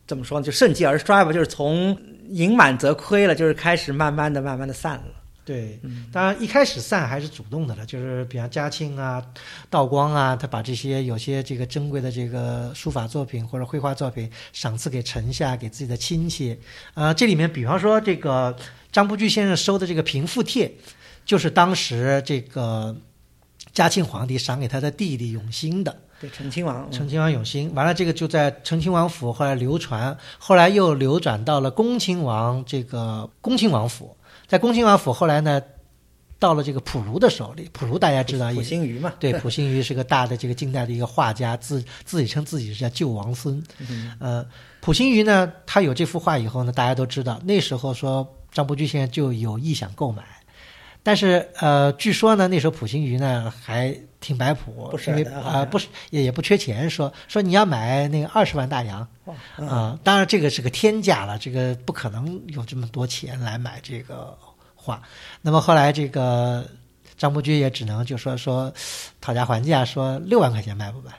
[0.05, 0.45] 怎么说呢？
[0.45, 1.97] 就盛极而衰吧，就是从
[2.29, 5.05] 盈满则亏了，就是开始慢慢的、慢慢的散了。
[5.45, 5.77] 对，
[6.09, 9.21] 当然一开始散还是主动的了，就是比方嘉庆啊、
[9.69, 16.57] 道光啊，他把这些有些这个珍贵的这个书法作品或者绘画作品赏赐给臣下，给自己的亲戚。
[16.93, 18.55] 呃，这里面比方说这个
[18.89, 20.71] 张伯驹先生收的这个平复帖，
[21.25, 22.95] 就是当时这个
[23.73, 25.95] 嘉庆皇帝赏给他的弟弟永兴的。
[26.21, 34.15] 对，成亲王，成亲王永兴，完了这个就在成亲王府，后来流传，后来又流转到了恭亲王这个恭亲王府，
[34.47, 35.61] 在恭亲王府后来呢，
[36.39, 43.61] 到了这个溥儒的手里，溥儒大家知道，溥心畬嘛，对，普心畬是个大的这个近代的一个画家，自自己称自己是叫救王孙，
[44.19, 44.45] 呃，
[44.79, 50.23] 溥心畬呢，他有这幅画以后呢，大家都知道，那时候说张伯驹先生就有意想购买。
[51.03, 64.37] 但是呃，据说呢，那时候普心鱼呢还挺摆谱，不舍因为得好像啊、不是也也不缺钱，说说你要买那个二十万大洋哇啊、当然这个是个天价了，这个不可能有这么多钱来买这个
[64.75, 65.01] 画。
[65.41, 66.65] 那么后来这个
[67.17, 68.73] 张伯驹也只能就说说
[69.19, 71.11] 讨价还价，说六万块钱卖不卖？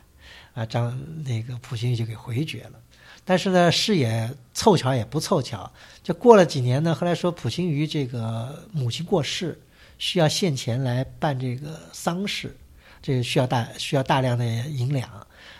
[0.55, 2.79] 啊，张那个普心鱼就给回绝了。
[3.27, 5.71] 但是呢，事也凑巧也不凑巧，
[6.03, 9.59] 就过了几年呢，后来说普心鱼这个母亲过世，
[10.05, 12.55] 需要现钱来办这个丧事，
[13.01, 15.09] 这个需要大需要大量的银两。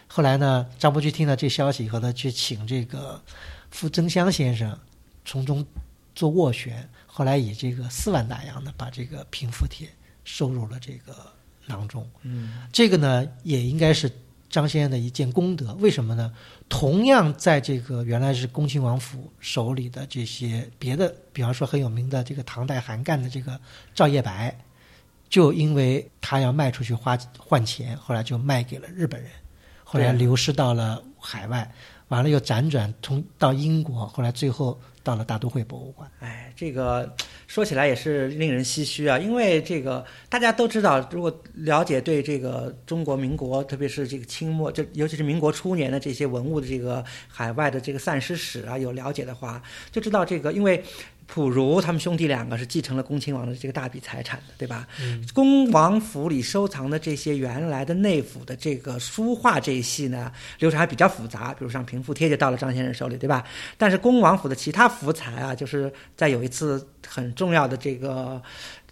[0.07, 3.19] 后来呢，张伯驹听到这消息以后呢，去请这个
[3.71, 4.79] 傅增湘先生
[5.25, 5.65] 从中
[6.15, 9.89] 做斡旋，后来以这个四万大洋呢，把这个平复帖
[10.25, 11.17] 收入了这个
[11.65, 12.07] 囊中。
[12.21, 14.13] 嗯，这个呢，也应该是
[14.49, 15.75] 张先生的一件功德。
[15.75, 16.33] 为什么呢？
[16.69, 23.61] 同样在这个原来是恭亲王府手里的这些别的，比方说很有名的这个唐代韩干的这个
[23.95, 24.57] 赵叶白，
[25.29, 29.31] 就因为他要卖出去花换钱，后来就卖给了日本人，
[29.83, 31.71] 后来流失到了海外，
[32.09, 36.11] 完了又辗转从到英国，后来最后到了大都会博物馆。
[36.19, 37.15] 哎，这个
[37.47, 49.63] 说起来也是令人唏嘘啊，因为这个大家都知道，如果了解对这个中国民国，特别是这个清末，就尤其是民国初年的这些文物的这个海外的这个散失史啊，有了解的话，
[49.93, 50.83] 就知道这个，因为
[51.35, 54.87] 溥儒他们兄弟两个是继承了恭亲王的这个大笔财产的，对吧？
[55.01, 63.45] 嗯恭王府里收藏的这些原来的内府的这个书画这一系呢，流程还比较复杂，比如像平复帖就到了张先生手里，对吧？
[63.77, 68.41] 但是恭王府的其他福财啊，就是在有一次很重要的这个，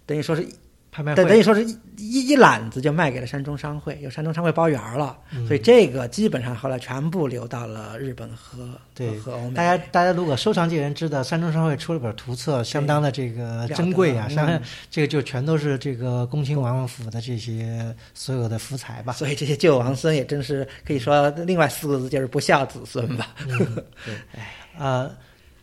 [0.04, 0.44] 等于说是
[0.92, 9.54] 拍卖等等于，说是一一一揽子就卖给了山中商会，有山中商会包圆儿了，嗯所以这个基本上后来全部流到了日本和对和欧美。
[9.54, 19.14] 大家大家如果收藏界人知道，山中商会出了本图册，相当的这个珍贵啊，了得相当嗯这个就全都是这个恭亲王府的这些所有的福财吧。
[19.14, 23.34] 所以这些旧王孙也真是可以说另外四个字就是不孝子孙吧。
[23.48, 24.14] 嗯，对，
[24.78, 25.10] 呃，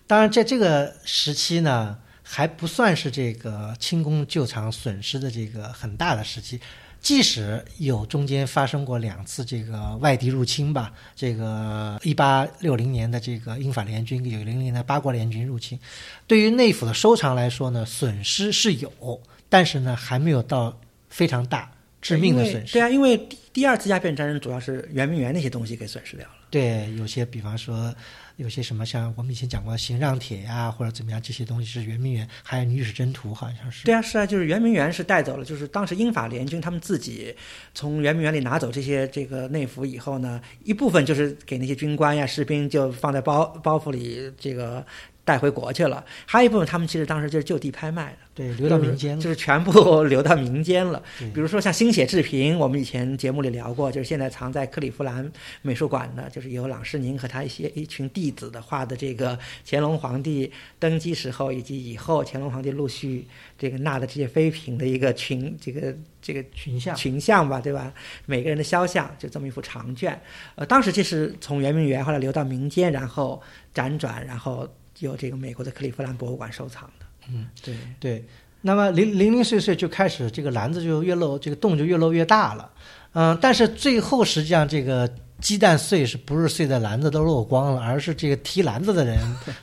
[0.08, 1.96] 当然在这个时期呢，
[2.32, 6.62] 还不算是这个清宫旧藏损失的这个很大的时期。
[7.02, 15.80] 即使有中间发生过两次这个外敌入侵吧，这个一八六零年的这个英法联军，九零年的八国联军入侵，
[16.28, 20.78] 对于内府的收藏来说呢，损失是有，但是呢，还没有到
[21.10, 22.74] 非常大致命的损失。
[22.74, 26.34] 对啊，因为第第二次鸦片战争主要是圆明园那些东西给损失掉了。
[26.50, 27.96] 对，有些比方说，
[28.40, 33.84] 有些什么像我们以前讲过的行让帖呀，或者怎么样，这些东西是圆明园，还有女史箴图，好像是。
[33.84, 37.36] 对啊，是啊，就是圆明园是带走了，就是当时英法联军他们自己
[37.74, 44.86] 从圆明园里拿走这些这个内服以后呢，一部分就是给那些军官呀、士兵就放在包包袱里这个
[45.30, 48.18] 带回国去了，还有一部分他们其实当时就是就地拍卖的。
[48.34, 49.22] 对，流到民间了。
[49.22, 51.04] 就是全部 流到民间了。
[51.20, 55.30] 对比如说像新写制瓶，我们以前节目里聊过，就是现在藏在克利夫兰
[55.62, 59.38] 美术馆的，就是由郎世宁和他一些一群弟子的画的这个
[59.68, 66.96] 乾隆皇帝登基时候以及以后乾隆皇帝陆续这个纳的这些妃嫔的一个群，这个这个群像。
[66.96, 67.94] 群像吧，对吧？
[68.26, 70.20] 每个人的肖像就这么一幅长卷。
[70.56, 73.42] 呃，当时这是从圆明园后来流到民间，然后
[73.76, 74.66] 辗转，然后
[75.00, 77.06] 由这个美国的克利夫兰博物馆收藏的。
[77.30, 77.76] 嗯，对。
[78.00, 78.26] 对。
[78.62, 82.70] 那么零零零碎碎就开始这个篮子就越漏，这个洞就越漏越大了。
[83.14, 85.10] 嗯，但是最后实际上这个
[85.40, 89.18] 鸡蛋碎是不是碎在篮子都漏光了，而是这个提篮子的人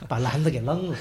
[0.07, 0.97] 把篮子给扔了。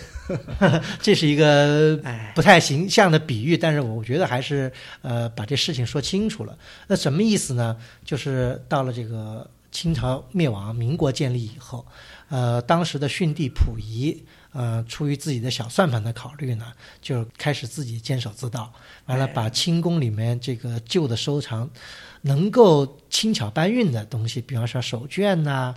[1.01, 4.71] 这是一个哎，不太形象的比喻，但是我觉得还是
[5.01, 6.57] 呃把这事情说清楚了。
[6.87, 7.75] 那什么意思呢？
[8.05, 11.85] 就是到了这个清朝灭亡、民国建立以后，
[12.29, 18.73] 呃，当时的逊帝溥仪，呃，出于自己的小算盘的考虑呢，就开始自己坚守自盗，
[19.07, 19.33] 完了哎。
[19.33, 21.69] 把清宫里面这个旧的收藏
[22.23, 25.75] 能够轻巧搬运的东西，比方说手绢呐、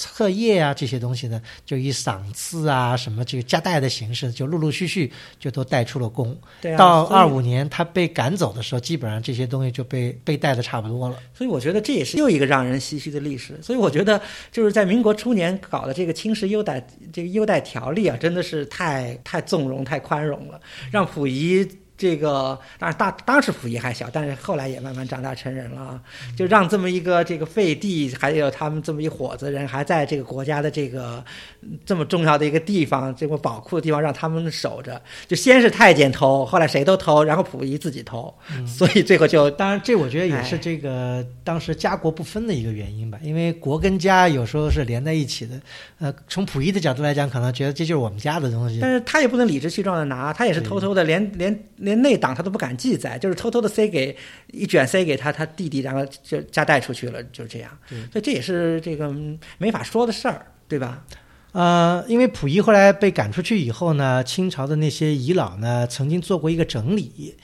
[0.00, 6.34] 册页啊这些东西呢，就以赏赐啊什么这个夹带的形式，就陆陆续续就都带出了宫。
[6.62, 11.16] 对啊，到二五年他被赶走的时候，基本上这些东西就被被带的差不多了。
[11.34, 13.60] 所以我觉得这也是又一个让人唏嘘的历史。
[13.62, 14.18] 所以我觉得
[14.50, 16.82] 就是在民国初年搞的这个清时优待
[17.12, 20.58] 这个优待条例啊，真的是太太纵容、太宽容了，
[20.90, 21.68] 让溥仪。
[22.00, 26.00] 这个当然大当时溥仪还小，但是后来也慢慢长大成人了啊，
[26.34, 31.22] 就让这么一个这个废帝，还有他们这么一伙子人，还在这个国家的这个
[31.60, 34.98] 嗯这么重要的一个地方，这么宝库的地方，让他们守着。
[35.28, 38.34] 就先是太监偷，后来谁都偷，然后溥仪自己偷，
[38.66, 45.60] 所以最后就当然，这我觉得也是哎这个当时家国不分的一个原因吧，因为国跟家有时候是连在一起的。
[45.98, 48.78] 呃，从溥仪的角度来讲，可能觉得这就是我们家的东西。
[48.80, 54.16] 但是他也不能理直气壮的拿，他也是偷偷的连连内档他都不敢记载，就是偷偷的塞给
[54.52, 57.70] 一卷塞给他他弟弟，然后就夹带出去了，就这样。
[58.12, 59.14] 所以这也是这个
[59.58, 61.04] 没法说的事儿，对吧？
[61.52, 67.34] 呃，因为溥仪后来被赶出去以后呢，清朝的那些遗老呢，曾经做过一个整理。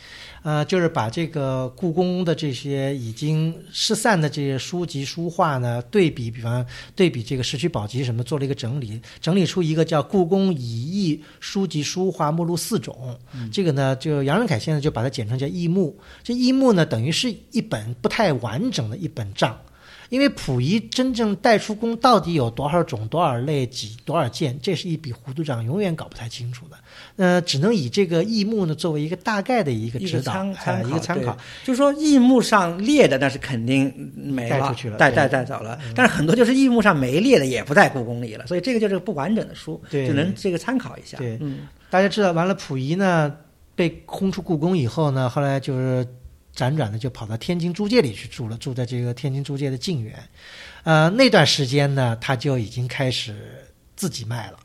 [0.47, 13.19] 呃，就是把这个故宫的这些已经失散的这些书籍书画呢，对比，比方对比这个石渠宝笈什么，做了一个整理，整理出一个叫《故宫乙艺书籍书画目录四种》。
[13.51, 15.99] 这个呢，就杨仁凯现在就把它简称叫《艺目》。
[16.23, 19.59] 这《艺目》呢，等于是一本不太完整的一本账。
[20.09, 26.77] 因为溥仪真正带出宫到底有多少种、多少类、几多少件，这是一笔糊涂账，永远搞不太清楚的。
[27.17, 30.45] 呃，只能以这个义目呢作为一个大概的一个指导，
[30.87, 31.37] 一个参考。
[31.65, 35.79] 就是说义目上列的那是肯定没了，带出去了，带带带走了。
[35.95, 41.19] 但是很多就是义目上没列的也不在故宫里了，所以这个就是不完整的书，只能这个参考一下。
[41.19, 43.35] 对，嗯，大家知道，完了溥仪呢
[43.75, 46.07] 被轰出故宫以后呢，后来就是。
[46.57, 50.15] 辗转的就跑到天津租界里去住了，住在这个天津租界的静园，
[50.85, 53.37] 呃，那段时间呢，他就已经开始
[53.95, 54.57] 自己卖了，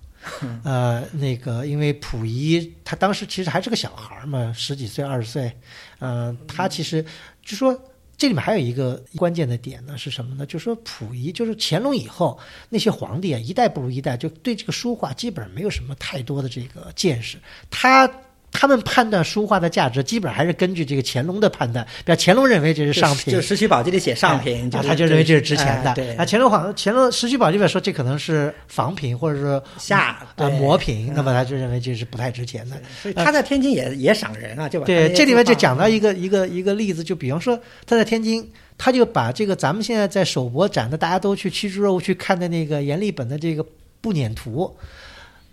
[0.63, 5.51] 呃，那个因为溥仪他当时其实还是个小孩嘛，十几岁、二十岁，
[5.99, 7.03] 呃，他其实
[7.43, 7.77] 就说
[8.17, 10.45] 这里面还有一个关键的点呢是什么呢？
[10.45, 17.37] 就说溥仪就是乾隆以后那些皇帝啊，一代不如一代，就对这个书画基本上没有什么太多的这个见识，
[17.69, 18.11] 他。
[18.51, 21.85] 他们判断书画的价值，基本上还是根据这个乾隆的判断。
[22.05, 25.93] 比如乾隆认为这是上品，就《石渠宝笈》里写上品，他就认为这是值钱的。
[25.93, 32.75] 对，啊，乾隆皇乾隆《石渠宝笈》里说这可能是仿品，或者说下啊磨品，那么他就认为这是不太值钱的。
[33.01, 38.45] 所以他在天津也也赏人啊，就对这里面就讲到一个一个一个例子，就比方说他在天津，
[38.77, 43.65] 他就把这个咱们现在在首博展的大家都去七猪肉去看的那个阎立本的这个
[44.01, 44.75] 步辇图。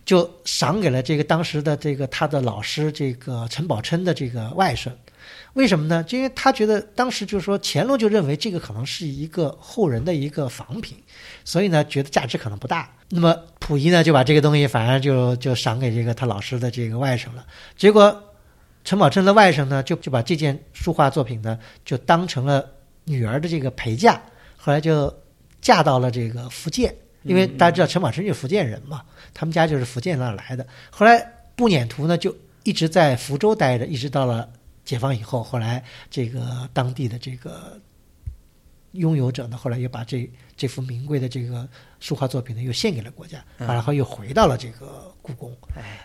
[0.09, 4.91] 就赏给了这个当时的这个他的老师这个陈宝琛的这个外甥，
[5.53, 6.03] 为什么呢？
[6.03, 10.97] 就因为他觉得当时就是说乾隆就认为这个可能是一个后人的一个仿品，
[11.45, 12.91] 所以呢觉得价值可能不大。
[13.11, 17.47] 那么溥仪呢就把这个东西反而就就赏给这个他老师的这个外甥了。
[17.77, 18.33] 结果
[18.85, 22.65] 陈宝琛的外甥呢就就把这件书画作品呢就当成了
[23.05, 24.19] 女儿的这个陪嫁，
[24.57, 25.15] 后来就
[25.61, 26.95] 嫁到了这个福建。
[27.29, 30.67] 因为大家知道陈宝琛是福建人嘛，他们家就是福建那来的。
[30.91, 31.21] 后来
[31.55, 34.49] 步辇图呢就一直在福州待着，一直到了
[34.85, 35.43] 解放以后。
[35.43, 37.81] 后来这个当地的这个
[38.93, 41.69] 拥有者呢，后来又把这这幅名贵的这个
[42.01, 45.15] 书画作品呢又献给了国家，然后又回到了这个。
[45.35, 45.57] 故宫，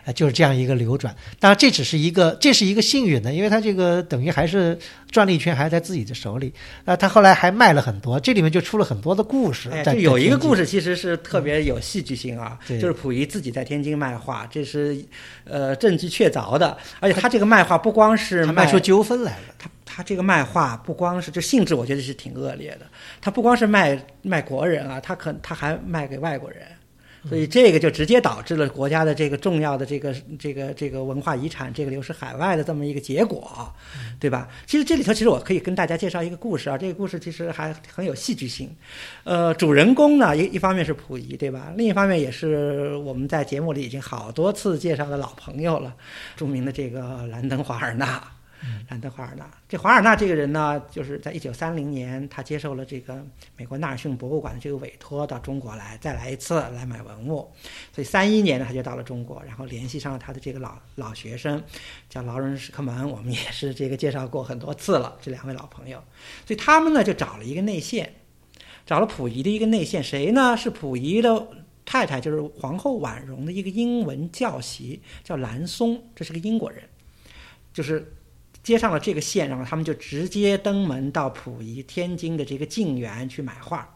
[0.04, 1.14] 哎，就是这样一个流转。
[1.38, 4.78] 当然，这只是一个，这是一个幸运的，因为他这个等于还是
[5.10, 6.52] 转了一圈，还在自己的手里。
[6.84, 9.70] 啊，他后来还卖了很多，这里面就出了很多的故事。
[9.84, 14.96] 就有一个故事，其实是特别有戏剧性啊，就是溥仪自己在天津卖画，这是
[15.44, 16.76] 呃证据确凿的。
[17.00, 22.86] 而且他这个卖画不光是卖出纠纷来了，他他这个卖画不光是这性质，我觉得是挺恶劣的。
[23.20, 26.62] 他不光是卖卖国人啊，他可他还卖给外国人。
[27.28, 33.72] 所以这个就直接导致了国家的这个重要的这个这个这个文化遗产这个流失海外的这么一个结果，
[34.20, 34.48] 对吧？
[34.66, 38.70] 其实这里头其实我可以跟大家介绍一个故事啊，这个故事其实还很有戏剧性。
[39.24, 41.72] 呃，主人公呢一一方面是溥仪，对吧？
[41.76, 45.94] 另一方面也是我们在节目里已经好多次介绍的老朋友了，
[46.36, 48.22] 著名的这个兰登华尔纳。
[48.88, 53.24] 兰德华尔纳，这华尔纳这个人呢，就是在一九三零年，他接受了这个
[53.56, 57.50] 美国纳尔逊博物馆的这个委托，到中国来再来一次来买文物。
[57.92, 61.62] 所以三一年呢，他就到了中国，然后联系上了他的这个老老学生，
[62.08, 63.08] 叫劳伦史克门。
[63.10, 66.02] 我们也是这个介绍过很多次了，这两位老朋友。
[66.46, 68.14] 所以他们呢就找了一个内线，
[68.86, 70.56] 找了溥仪的一个内线，谁呢？
[70.56, 71.48] 是溥仪的
[71.84, 76.82] 太太，就是皇后婉容的一个英文教习，叫兰松，这是个英国人，
[77.72, 78.13] 就是。
[78.64, 83.88] 接上了这个线，然后他们就直接登门到溥仪天津的这个静园去买画。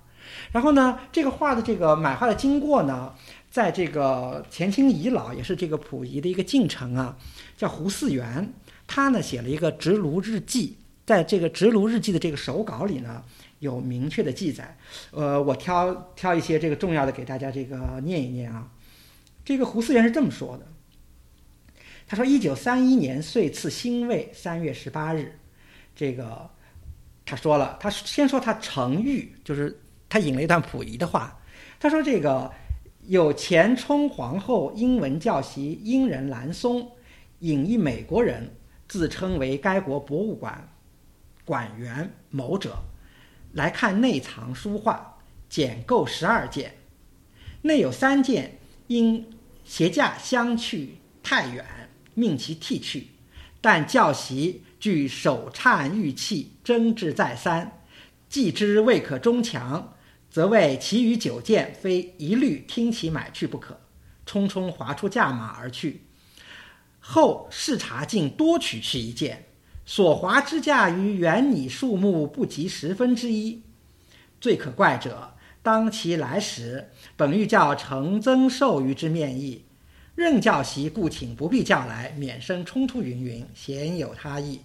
[0.52, 3.14] 然后呢，这个画的这个买画的经过呢，
[3.50, 7.16] 在这个前清遗老也是这个溥仪的一个近臣啊，
[7.56, 8.52] 叫胡嗣元，
[8.86, 10.76] 他呢写了一个直卢日记，
[11.06, 13.24] 在这个直卢日记的这个手稿里呢，
[13.60, 14.76] 有明确的记载。
[15.12, 18.68] 呃，我挑挑一些这个重要的给大家这个念一念啊。
[19.46, 20.66] 这个胡嗣元是这么说的。
[22.10, 25.38] 他说：“一九三一年岁次辛未三月十八日，
[25.94, 26.48] 这个
[27.26, 31.38] 他说了，他先说他成玉，就是他引了一段溥仪的话。
[31.78, 32.50] 他说：‘这个
[33.06, 36.90] 有前充皇后英文教习英人兰松，
[37.40, 38.54] 引一美国人，
[38.88, 40.66] 自称为该国博物馆
[41.44, 42.74] 馆员某者，
[43.52, 45.18] 来看内藏书画，
[45.50, 46.72] 简购十二件，
[47.60, 49.28] 内有三件因
[49.62, 51.62] 携驾相去太远。’”
[52.18, 53.08] 命其剃去，
[53.60, 57.80] 但教习具手颤玉器，争执再三，
[58.28, 59.94] 既之未可终强，
[60.30, 63.80] 则为其余九件非一律听其买去不可，
[64.26, 66.02] 匆匆划出价码而去。
[67.00, 69.46] 后视察竟多取去一件，
[69.86, 73.62] 所划之价于原拟数目不及十分之一。
[74.40, 79.64] 最可怪者，当其来时，本欲叫程增授于之面议，
[80.18, 84.60] 任教习故请不必叫来，免生冲突云云，鲜有他意。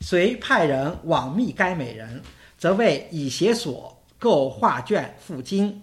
[0.00, 2.22] 遂派人往密该美人，
[2.56, 5.82] 则为以写所购画卷付金。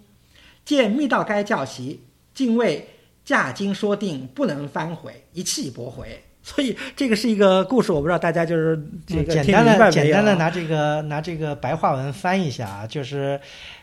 [0.63, 2.87] 见密到该教习，竟为
[3.25, 6.23] 价金说定，不能翻回，一气驳回。
[6.41, 13.37] 所以这个是一个故事，我不知道大家就是这个简单的简单的拿这个拿这个白话文翻译一下啊，就是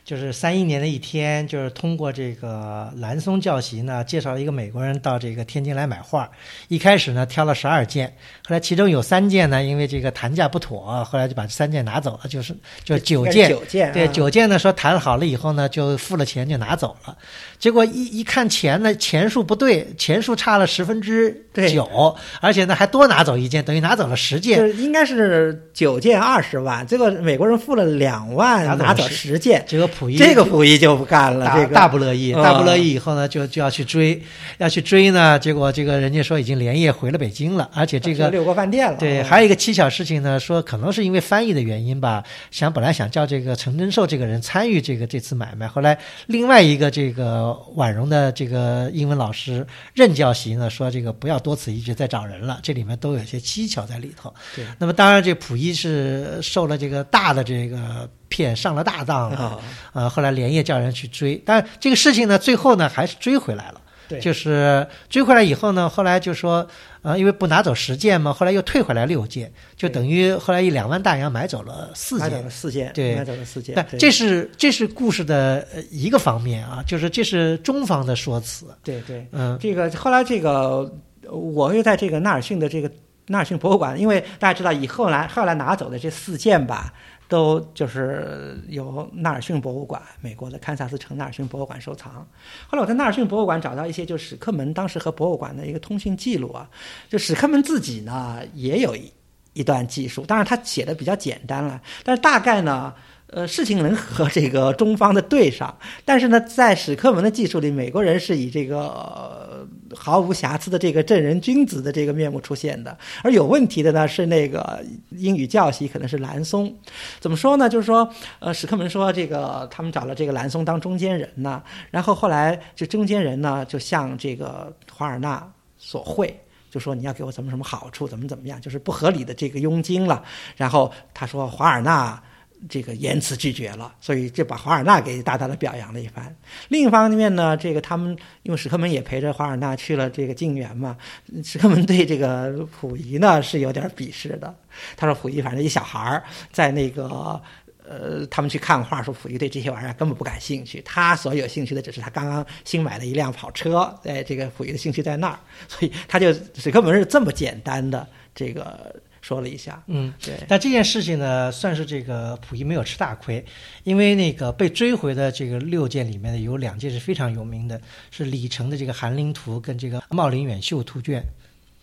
[0.04, 6.28] 就是三一年的一天，就是通过这个蓝松教习呢，介绍了一个美国人到这个天津来买画。
[6.68, 8.08] 一开始呢挑了十二件，
[8.46, 13.48] 后来其中有三件呢，因为这个谈价不妥，后来就把这三件拿走了，就是就九件。
[13.48, 17.16] 九件对，啊九件呢说谈好了以后呢，就付了钱就拿走了。
[17.58, 24.58] 结果一一看钱呢，钱数不对，钱数差了十分之对九，而且呢还多拿走一件，等于拿走了十件。
[24.58, 34.20] 就是应该是九件二十万，结果美国人付了两万，拿走十十件，这个溥仪这个溥仪就不干了，大这个大不乐意，啊大不乐意以后呢，就就要去追，
[34.58, 38.30] 要去追呢，结果这个人家说已经连夜回了北京了，而且这个。
[38.32, 54.32] 六国饭店了，对，啊还有一个蹊跷事情呢，说可能是因为翻译的原因吧，想本来想叫这个陈真寿这个人参与这个这次买卖，后来另外一个这个婉容的这个英文老师任教习呢说这个不要多此一举再找人了，这里面都有一些蹊跷在里头。
[54.56, 59.36] 对那么当然这溥仪是受了这个大的这个骗，上了大当了。
[59.36, 59.58] 啊，
[59.92, 63.80] 呃，后来连夜叫人去追，但这个事情呢，最后呢还是追回来了。
[64.08, 66.66] 对就是追回来以后呢，后来就说，
[67.02, 72.50] 呃，因为不拿走十件嘛，后来又退回来六件，就等于后来一两万大洋买走了四件买走了。
[72.50, 78.66] 四件，对买走了四件，但对这是这是故事的呃一个方面啊，就是这是中方的说辞。
[78.82, 80.92] 对对，嗯，这个后来这个
[81.30, 82.90] 我又在这个纳尔逊的这个
[83.28, 86.92] 纳尔逊博物馆，因为大家知道以后来后来拿走的这四件吧。
[87.32, 92.28] 都就是由纳尔逊博物馆，美国的堪萨斯城纳尔逊博物馆收藏。
[92.68, 96.68] 后来我在纳尔逊博物馆找到一些，就史克门当时和博物馆的一个通讯记录啊，
[97.08, 99.10] 就史克门自己呢也有一
[99.54, 102.92] 一段记述，当然他写的比较简单了，但是大概呢，
[103.28, 105.74] 呃，事情能和这个中方的对上，
[106.04, 116.74] 但是呢，在史克门的技术里，美国人是以这个、毫无瑕疵的这个正人君子的这个面目出现的，而有问题的呢是那个英语教习可能是蓝松。
[117.20, 117.68] 怎么说呢？
[117.68, 118.08] 就是说，
[118.40, 126.38] 呃，史克门说这个他们找了这个蓝松当中间人呢，然后后来这中间人呢就向这个华尔纳索贿。
[126.70, 130.24] 就说你要给我怎么什么好处，怎么怎么样，就是不合理的这个佣金了。
[130.56, 132.22] 然后他说华尔纳
[132.68, 136.34] 这个严词拒绝了，所以就把华尔纳给大大的表扬了一番。
[136.68, 140.96] 另一方面呢，这个他们因为史克门也陪着华尔纳去了这个静园嘛，
[141.44, 144.54] 史克门对这个溥仪呢是有点鄙视的。
[144.96, 147.40] 他说溥仪反正一小孩儿在那个。
[147.84, 158.06] 呃，他们去看画，说溥仪对这些玩意儿根本不感兴趣，他所有兴趣的只是他刚刚新买了一辆跑车，哎，这个溥仪的兴趣在那儿，所以他就史克门是这么简单的
[158.36, 163.42] 这个说了一下，嗯，对，但这件事情呢，算是这个溥仪没有吃大亏，
[163.84, 171.24] 因为那个被追回的这个六件里面呢，有两件是非常有名的，是李成的这个《寒林图》跟这个茂林远秀图卷。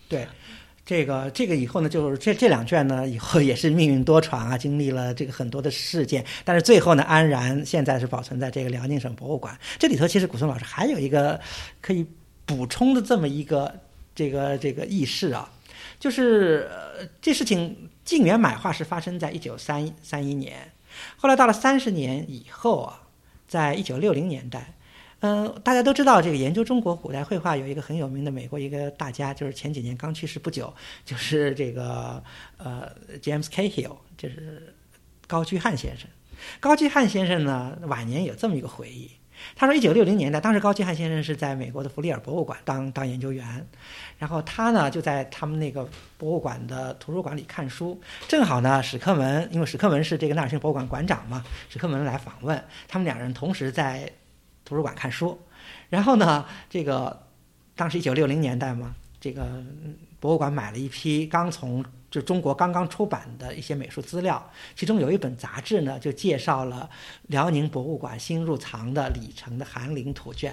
[0.09, 0.27] 对，
[0.85, 9.57] 这个这个以后呢，就是这这两卷呢，以后也是命运多舛啊，经历了这个很多的事件，但是最后呢，安然现在是保存在这个辽宁省博物馆。
[9.77, 11.39] 这里头其实古松老师还有一个
[11.79, 12.05] 可以
[12.45, 13.73] 补充的这么一个
[14.13, 15.49] 这个这个轶事啊，
[16.00, 20.72] 就是、呃、这事情晋元买画是发生在一九三三一年，
[21.18, 23.04] 后来到了三十年以后啊，
[23.47, 24.76] 在一九六零年代。
[25.22, 30.74] 嗯，大家都知道，这个研究中国古代绘画有一个很有名的美国一个大家，就是前几年刚去世不久，
[31.04, 32.24] 就是这个
[32.56, 32.89] 呃
[33.22, 34.74] James Cahill，就是
[35.28, 36.08] 高居翰先生。
[36.62, 39.12] 高居翰先生呢，晚年有这么一个回忆，
[39.55, 43.67] 他说，一九六零年代，当时高居翰先生是在美国的弗里尔博物馆当当研究员，
[44.17, 45.87] 然后他呢就在他们那个
[46.17, 54.11] 博物馆的图书馆里看书，正好呢史克门，因为史克门是这个纳尔逊博物馆馆长嘛，史克门来访问，他们两人同时在
[54.65, 55.39] 图书馆看书，
[55.89, 57.25] 然后呢，这个
[57.75, 59.63] 当时一九六零年代嘛，这个
[60.19, 66.89] 博物馆买了一批刚从就中国刚刚出版的一些美术资料，其中有一本杂志呢，就介绍了
[67.28, 70.51] 辽宁博物馆新入藏的李成的《寒林图卷》。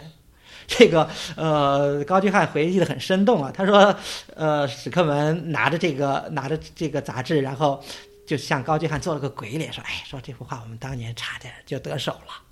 [0.67, 3.53] 这个呃，高居翰回忆的很生动啊。
[3.53, 3.95] 他说，
[4.35, 7.83] 呃，史克文拿着这个拿着这个杂志，然后
[8.27, 12.43] 就向高居翰做了个鬼脸，说：“哎，说这幅画我们当年差点就得手了。”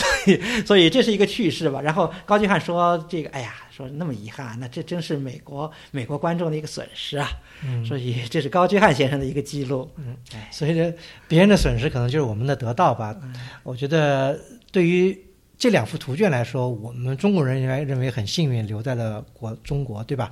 [0.00, 1.80] 所以， 所以这是一个趣事吧。
[1.80, 7.30] 然后高居翰说：“这个，哎呀，说那么遗憾，那这真是美国美国观众的一个损失啊。”
[7.62, 9.90] 嗯，所以这是高居翰先生的一个记录。
[9.96, 10.92] 嗯，哎，所以呢，
[11.28, 13.14] 别人的损失可能就是我们的得到吧。
[13.62, 14.38] 我觉得
[14.72, 15.18] 对于
[15.58, 20.30] 这两幅图卷来说，我们中国人应该认为很幸运留在了国中国，对吧？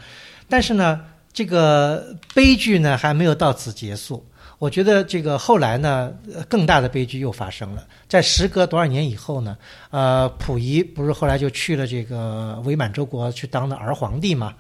[0.48, 4.24] 但是呢，这个悲剧呢还没有到此结束。
[4.58, 6.12] 我觉得这个后来呢，
[6.48, 7.86] 更大的悲剧又发生了。
[8.08, 9.56] 在时隔多少年以后呢？
[9.90, 14.54] 呃，溥仪不是后来就去了这个伪满洲国去当了儿皇帝嘛？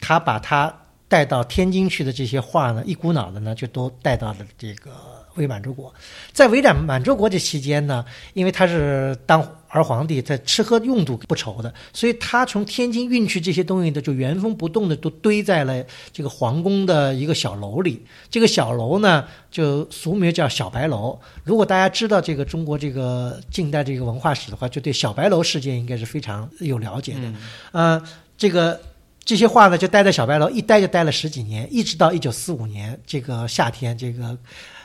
[0.00, 0.72] 他把他
[1.08, 4.92] 带到天津去的这些画呢，一股脑的呢就都带到了这个
[5.34, 5.92] 伪满洲国。
[6.32, 18.04] 在伪满满洲国这期间呢，因为他是当儿皇帝，在吃喝用度不愁的，所以他从天津运去这些东西的，就原封不动的都堆在了这个皇宫的一个小楼里。
[18.28, 21.16] 这个小楼呢，就俗名叫小白楼。
[21.44, 27.20] 如果大家知道这个中国这个近代这个文化史的话，就对小白楼事件应该是非常有了解的。
[27.22, 27.36] 嗯
[27.72, 28.02] 呃，
[28.36, 28.80] 这个
[29.24, 34.36] 这些画呢，就待在小白楼，一待就待了十几年，一直到一九四五年这个夏天，这个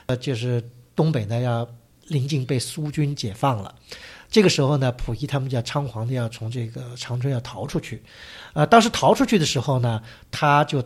[0.05, 0.63] 呃，就是
[0.95, 1.67] 东北呢要
[2.09, 3.73] 临近被苏军解放了。
[4.35, 8.03] 这个时候呢，溥仪他们就要仓皇的要从这个长春要逃出去，
[8.51, 10.83] 呃，当时逃出去的时候呢，他就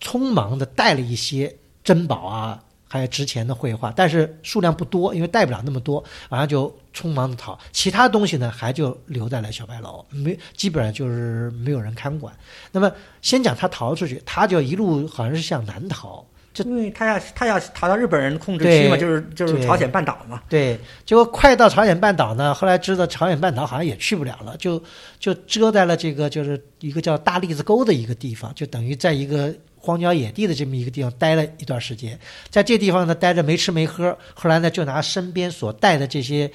[0.00, 7.56] 匆忙的带了一些珍宝啊，还有值钱的绘画，但是数量不多，因为带不了那么多，完了就匆忙的逃。
[7.70, 12.36] 其他东西呢，还就留在了小白楼，没基本上就是没有人看管。
[12.72, 12.90] 那么
[13.22, 16.26] 先讲他逃出去，他就一路好像是向南逃，
[16.56, 20.42] 因为他要他要逃到日本人控制区嘛，就是就是朝鲜半岛嘛。
[20.48, 24.82] 对，结果快到朝鲜半岛呢，后来知道朝鲜半岛好像也去不了了，就
[25.18, 36.50] 就遮在了这个就是一个叫大栗子沟的一个地方，就等于在一个荒郊野地的这么一个地方待了一段时间，在这地方呢待着没吃没喝，后来呢就拿身边所带的这些。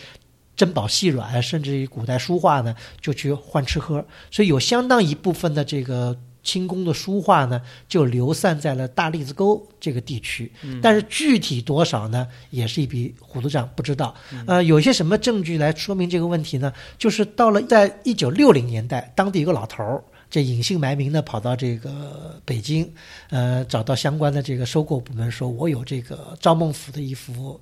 [0.57, 10.49] 珍宝细软，甚至于古代书画呢，就去换吃喝，所以有相当一部分的这个清宫的书画呢，就流散在了大栗子沟这个地区。
[10.81, 14.15] 但是具体多少呢，也是一笔糊涂账，不知道。
[14.47, 16.71] 呃，有些什么证据来说明这个问题呢？
[16.97, 20.01] 就是到了在一九六零年代，当地有个老头儿。
[20.27, 22.91] 这隐姓埋名的跑到这个北京，
[23.29, 27.59] 呃，找到相关的这个收购部门，说我有这个赵孟俯的一幅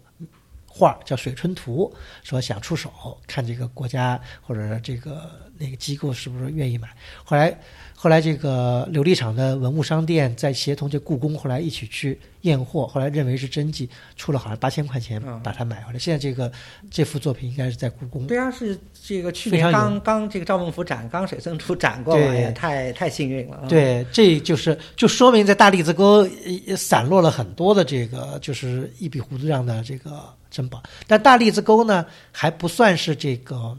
[0.75, 1.93] 画叫《水春图》，
[2.27, 2.91] 说想出手，
[3.27, 6.89] 看这个国家或者这个那个机构是不是愿意买。
[7.23, 7.55] 后来，
[7.95, 15.99] 后来这个琉璃厂的文物商店在协同这故宫，后来一起去验货，后来认为是真迹，出了好像八千块钱嗯把它买回来。
[15.99, 16.49] 现在这个
[16.89, 18.25] 这幅作品应该是在故宫。
[18.27, 23.57] 对啊，是这个去年刚刚这个赵孟頫展刚水生图展过嘛，对哎呀，太太幸运了。
[23.57, 26.27] 啊，对，这就是就说明在大栗子沟
[26.67, 30.83] 呃散落了很多的这个就是一笔糊涂账的这个珍宝。
[31.07, 33.77] 但大栗子沟呢，还不算是这个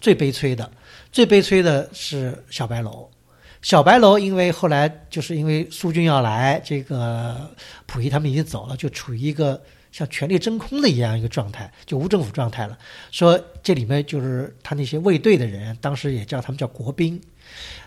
[0.00, 0.70] 最悲催的，
[1.10, 3.08] 最悲催的是小白楼。
[3.64, 7.50] 小白楼因为后来就是因为苏军要来，这个
[7.86, 9.58] 溥仪他们已经走了，就处于一个
[9.90, 12.76] 像权力真空的一样一个状态，就无政府状态了。
[13.10, 17.18] 说这里面就是他那些卫队的人，当时也叫他们叫国兵，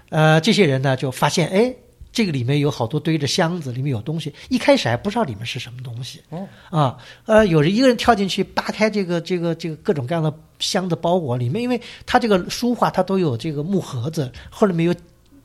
[0.09, 1.71] 呃，这些人呢就发现，哎，
[2.11, 4.33] 这个里面有好多堆着箱子，里面有东西。
[4.49, 6.97] 一开始还不知道里面是什么东西，哦，啊，
[7.27, 14.95] 呃，有人一个人跳进去扒开这个这个这个各种各样的箱子包裹，里面因为他这个书画它都有这个木盒子，后面有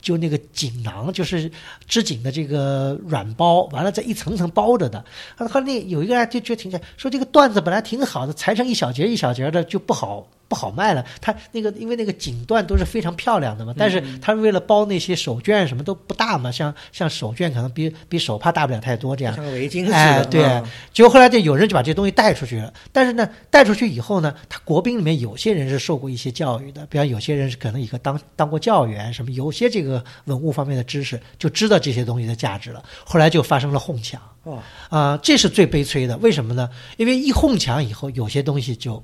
[0.03, 1.49] 就那个锦囊，就是
[1.87, 5.03] 织锦的这个软包，完了再一层层包着的。
[5.37, 11.03] 后来那有一个人就觉得挺起来，说这个缎子本来挺好的，裁成一小节一小节的就不好不好卖了。
[11.19, 19.33] 他那个因为那个锦缎都是非常漂亮的嘛，但是他为了包那些手绢什么都不大嘛，像像手绢可能比比手帕大不了太多这样。
[19.33, 19.95] 像个围巾似的。
[19.95, 22.71] 哎，对嗯，结果后来就有人就把这东西带出去了。
[22.91, 32.83] 但是呢，带出去以后呢，他国兵里面有些人是受过一些教育的，比方有些人是可能一个当当过教员什么，有些这个文物方面的知识，就知道这些东西的价值了。
[33.03, 36.15] 后来就发生了哄抢哦，啊、这是最悲催的。
[36.17, 36.69] 为什么呢？
[36.97, 39.01] 因为一哄抢以后，有些东西就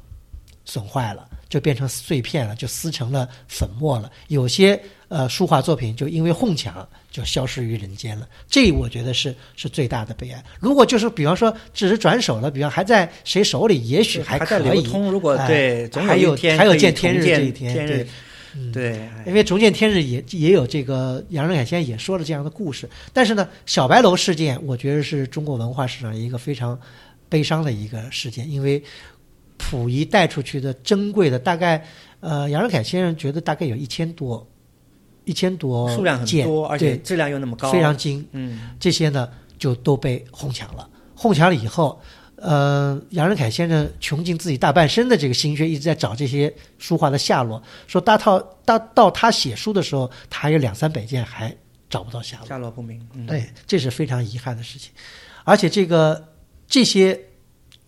[0.66, 4.12] 损坏了，就变成碎片了，就撕成了粉末了。
[4.28, 8.28] 有些呃书画作品就因为哄抢就消失于人间了。
[8.48, 10.44] 这我觉得是是最大的悲哀。
[10.60, 14.64] 如果就是比方说只是转手了，比方还在谁手里，也许还可以。
[14.64, 15.12] 在流通。
[15.12, 18.08] 如果哎对，总还有天还有见天日这一天，天日
[18.72, 19.10] 对。
[19.26, 26.80] 因为重见天日也也有这个杨仁凯先生也说了这样的故事，但是呢，小白楼事件我觉得是中国文化史上一个非常
[27.28, 28.82] 悲伤的一个事件，因为
[29.60, 31.86] 溥仪带出去的珍贵的大概
[32.22, 34.48] 呃杨仁凯先生觉得大概有一千多
[35.26, 39.30] 一千多数量很件多，而且质量又那么高，非常精，嗯这些呢
[39.60, 40.90] 就都被哄抢了。
[41.14, 42.02] 哄抢了以后，
[42.38, 47.62] 呃，杨仁凯先生穷尽自己大半生的这个心血，一直在找这些书画的下落。
[47.86, 51.54] 说大套到到他写书的时候，他还有两三百件还
[51.90, 52.48] 找不到下落。
[52.48, 54.92] 下落不明，嗯，对，这是非常遗憾的事情。
[55.44, 56.26] 而且这个
[56.68, 57.20] 这些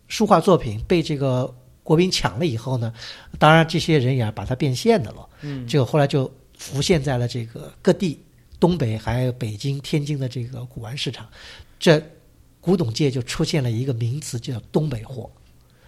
[0.09, 1.51] 书画作品被这个
[1.91, 2.93] 国宾抢了以后呢，
[3.37, 5.27] 当然这些人也把它变现的了。
[5.41, 8.17] 嗯，这个后来就浮现在了这个各地，
[8.61, 11.27] 东北还有北京、天津的这个古玩市场，
[11.77, 12.01] 这
[12.61, 15.29] 古董界就出现了一个名词，叫东北货，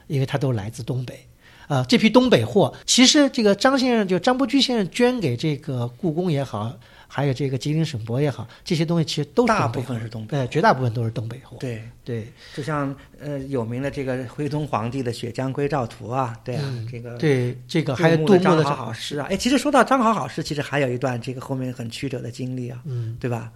[0.07, 1.25] 因为它都来自东北。
[1.69, 6.77] 啊、这批东北货，其实这个张先生就张伯驹先生捐给这个故宫也好，
[7.15, 11.55] 还有这个吉林省博也好，这些东西其实都是大部分是东北呃，绝大部分都是东北货。
[11.59, 23.51] 对，对就像呃有名的这个徽宗皇帝的《雪江归赵图》啊，对啊，嗯这个对，这个还有杜杜牧的的张好好诗啊，哎，其实说到张好好诗，其实还有一段这个后面很曲折的经历啊，嗯对吧？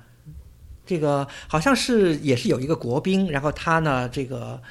[0.85, 4.61] 这个好像是也是有一个国宾，然后他呢这个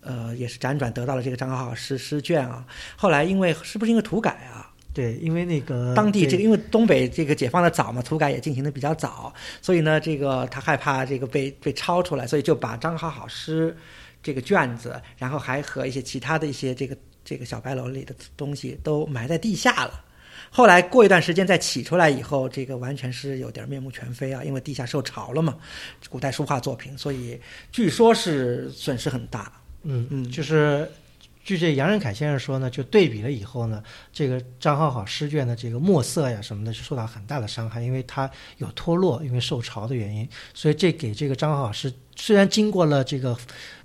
[0.00, 2.66] 呃也是辗转得到了这个张好好诗诗卷啊，
[2.96, 4.61] 后来因为是不是因为土改啊？
[4.94, 9.32] 对，因为那个当地这个因为东北这个解放的早嘛，土改也进行的比较早，
[9.62, 13.74] 所以呢，这个他害怕这个被被抄出来，所以就把张好好诗
[14.22, 20.04] 这个卷子，然后还和一些其他的一些这个这个小白楼里的东西都埋在地下了。
[20.50, 25.56] 后来过一段时间再起出来以后，这个完全是有点面目全非啊，因为地下受潮了嘛，
[26.10, 27.40] 古代书画作品，所以
[27.70, 29.50] 据说是损失很大。
[29.84, 30.88] 嗯嗯就是
[31.44, 33.82] 据这杨仁凯先生说呢，就对比了以后呢，
[34.12, 43.36] 这个张好好诗卷的这个墨色呀什么的，就受到很大的伤害，因为它有脱落，因为受潮的原因，所以这给这个张好好诗虽然经过了这个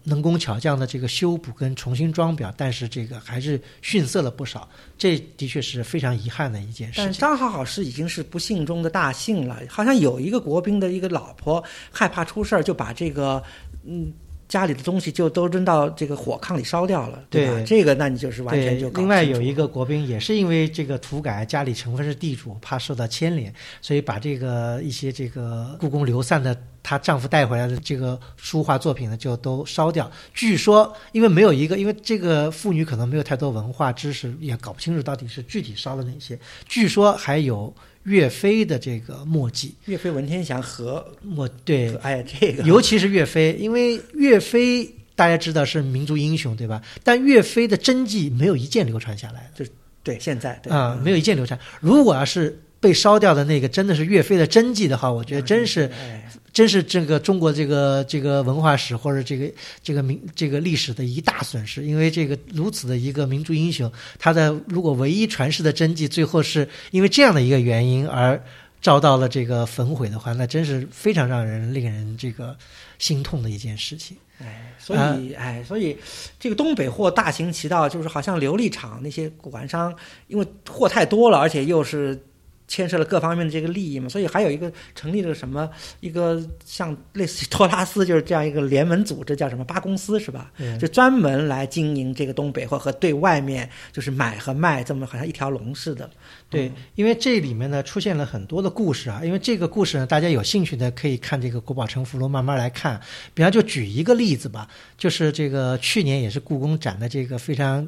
[0.04, 7.06] 能工巧匠的这个修补跟重新装裱，但是这个还是逊色了不少，这的确是非常遗憾的一件事情。
[7.06, 13.42] 但张好好诗已经是不幸中的大幸了，好像有一个国宾的一个老婆害怕出事儿，就把这个
[13.84, 14.14] 嗯
[14.48, 17.54] 家里的东西就都扔到这个火炕里烧掉了，对吧？
[17.54, 30.10] 对这个那你就是完全就，另外有一个国兵也是因为这个土改，家里成分是地主，怕受到牵连，所以把这个一些这个故宫流散的她丈夫带回来的这个书画作品呢，就都烧掉。
[30.34, 36.40] 据说，因为没有一个，因为这个妇女可能没有太多文化知识，也搞不清楚到底是具体烧了哪些。
[36.66, 37.74] 据说还有
[38.08, 41.94] 岳飞的这个墨迹，岳飞、文天祥和墨对。
[41.98, 42.64] 哎这个。
[42.64, 46.82] 尤其是岳飞，因为岳飞大家知道是民族英雄，对吧？
[47.04, 49.66] 但岳飞的真迹没有一件流传下来的。
[50.04, 50.72] 对现在对。
[50.72, 51.60] 啊、没有一件流传。
[51.82, 59.48] 如果要是被烧掉的那个真的是岳飞的真迹的话，我觉得真是哎真是这个中国这个这个文化史或者这个
[59.84, 68.44] 这个民这个历史的一大损失，因为这个如此的一个民族英雄，他的如果唯一传世的真迹，最后是因为这样的一个原因而
[68.82, 72.58] 遭到了这个焚毁的话，那真是非常让人令人这个
[72.98, 74.18] 心痛的一件事情。
[74.40, 75.96] 哎，所以哎，所以
[76.40, 79.94] 这个东北货大行其道，就是好像琉璃厂那些古玩商，
[80.26, 82.20] 因为货太多了，而且又是
[82.68, 85.70] 牵涉了各方面的这个利益嘛，所以还有一个成立了什么
[86.02, 90.52] 一个像类似于托拉斯就是这样一个联盟组织，叫什么八公司是吧？
[90.80, 96.10] 就专门来经营这个东北货和对外面就是买和卖，这么好像一条龙似的。
[96.50, 103.00] 对，因为这里面呢出现了很多的故事啊，因为这个故事呢，大家有兴趣的可以看这个《国宝城福楼》慢慢来看。
[103.34, 107.88] 比方就举一个例子吧，就是这个去年也是故宫展的这个非常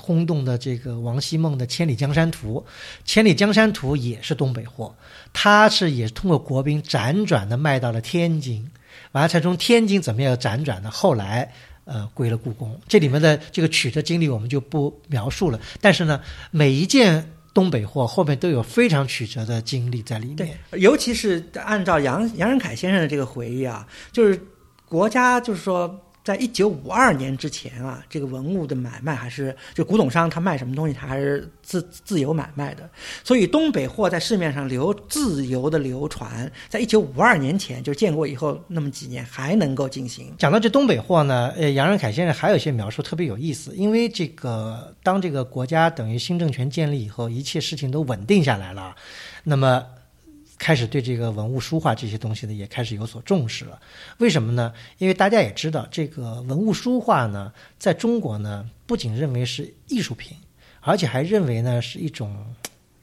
[0.00, 2.64] 轰动的这个王希孟的《千里江山图》，
[3.04, 4.94] 《千里江山图》也是东北货，
[5.32, 8.70] 它是也通过国宾辗转的卖到了天津，
[9.12, 11.52] 完了才从天津怎么样辗转的，后来。
[11.88, 12.76] 呃，归了故宫。
[12.88, 16.20] 这里面的这个曲折经历我们就不描述了，但是呢，
[16.50, 24.36] 每一件东北货后面都有非常曲折的经历在里面。，尤其是按照杨杨仁凯先生的这个回忆啊，就是
[24.88, 32.90] 国家就是说，在一九五二年之前啊，这个文物的买卖还是就古董商他卖什么东西，他还是自自由买卖的。
[33.22, 40.34] 所以东北货在市面上流自由的流传，在一九五二年前，就是建国以后那么几年还能够进行。
[40.36, 48.96] 讲到这东北货呢，呃，杨仁凯先生还有一些描述特别有意思，因为这个当这个国家等于新政权建立以后，一切事情都稳定下来了，
[49.44, 49.86] 那么
[50.58, 53.78] 开始对这个文物书画这些东西呢，也开始有所重视了。
[54.18, 54.72] 为什么呢？
[54.98, 60.36] 因为大家也知道，这个文物书画呢，在中国呢，不仅认为是艺术品，
[60.80, 62.34] 而且还认为呢是一种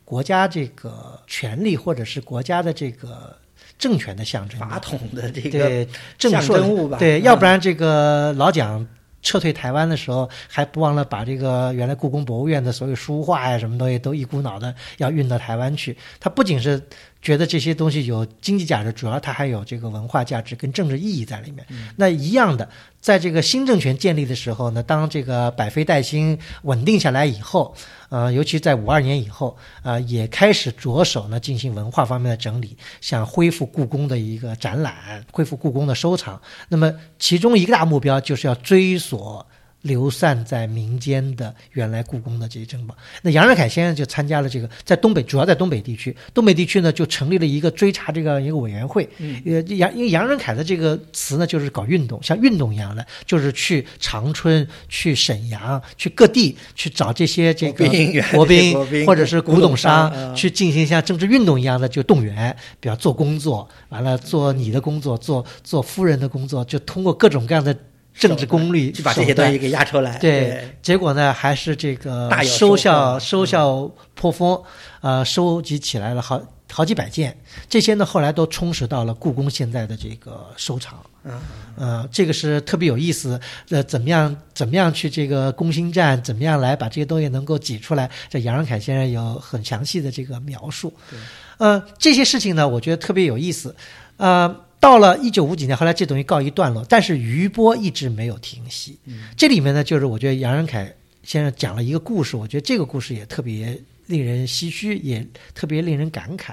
[0.04, 3.38] 国家这个权力或者是国家的这个
[3.78, 4.60] 政权的象征。
[4.60, 5.88] 法统的这个
[6.18, 8.86] 象说征物吧，对，嗯要不然这个老蒋
[9.22, 15.95] 撤退台湾的时候，还不忘了把这个原来故宫博物院的所有书画呀什么东西都一股脑的要运到台湾去。
[16.20, 16.82] 他不仅是
[17.24, 21.66] 觉得这些东西有经济价值，主要它还有这个文化价值跟政治意义在里面。
[21.96, 22.70] 那一样的，
[23.00, 27.74] 在这个新政权建立的时候呢，当这个百废待兴稳定下来以后，
[28.10, 36.40] 呃，尤其在五二年以后，呃，也开始着手呢进行文化方面的整理，想恢复故宫的一个展览，恢复故宫的收藏。
[36.68, 39.48] 那么其中一个大目标就是要追索。
[39.84, 49.08] 流散在民间的原来故宫的这些珍宝，那杨仁凯先生就参加了这个，在东北，主要在东北地区，东北地区呢就成立了一个追查这个一个委员会。
[49.18, 57.86] 嗯，呃，杨因为杨仁凯的这个词呢，就是搞运动，像运动一样的，就是去长春、去沈阳、去各地去找这些这个
[58.32, 58.74] 国宾
[59.06, 67.76] 或者是古董商，去进行像政治运动一样的就动员，比方做工作，完了做你的工作，做做夫人的工作，就通过各种各样的。
[68.14, 70.18] 政治功利，就把这些东西给压出来。
[70.20, 74.61] 对，结果呢，还是这个收效收效颇丰，
[75.01, 76.41] 呃，收集起来了好
[76.72, 77.36] 好几百件。
[77.68, 80.99] 这些呢，后来都充实到了故宫现在的这个收藏。
[81.24, 81.41] 嗯，
[81.76, 83.39] 呃，这个是特别有意思。
[83.70, 86.22] 呃，怎么样怎么样去这个攻心战？
[86.22, 88.09] 怎么样来把这些东西能够挤出来？
[88.30, 90.93] 这杨仁凯先生有很详细的这个描述。
[91.09, 91.20] 对，
[91.57, 93.76] 呃，这些事情呢，我觉得特别有意思。
[94.18, 94.55] 呃。
[94.84, 99.00] 到了一九五几年，后来这东西告一段落，但是余波一直没有停息。
[99.38, 105.26] 这里面呢，就是我觉得杨仁凯先生讲了一个故事，我觉得这个故事也特别令人唏嘘，也
[105.56, 106.52] 特别令人感慨。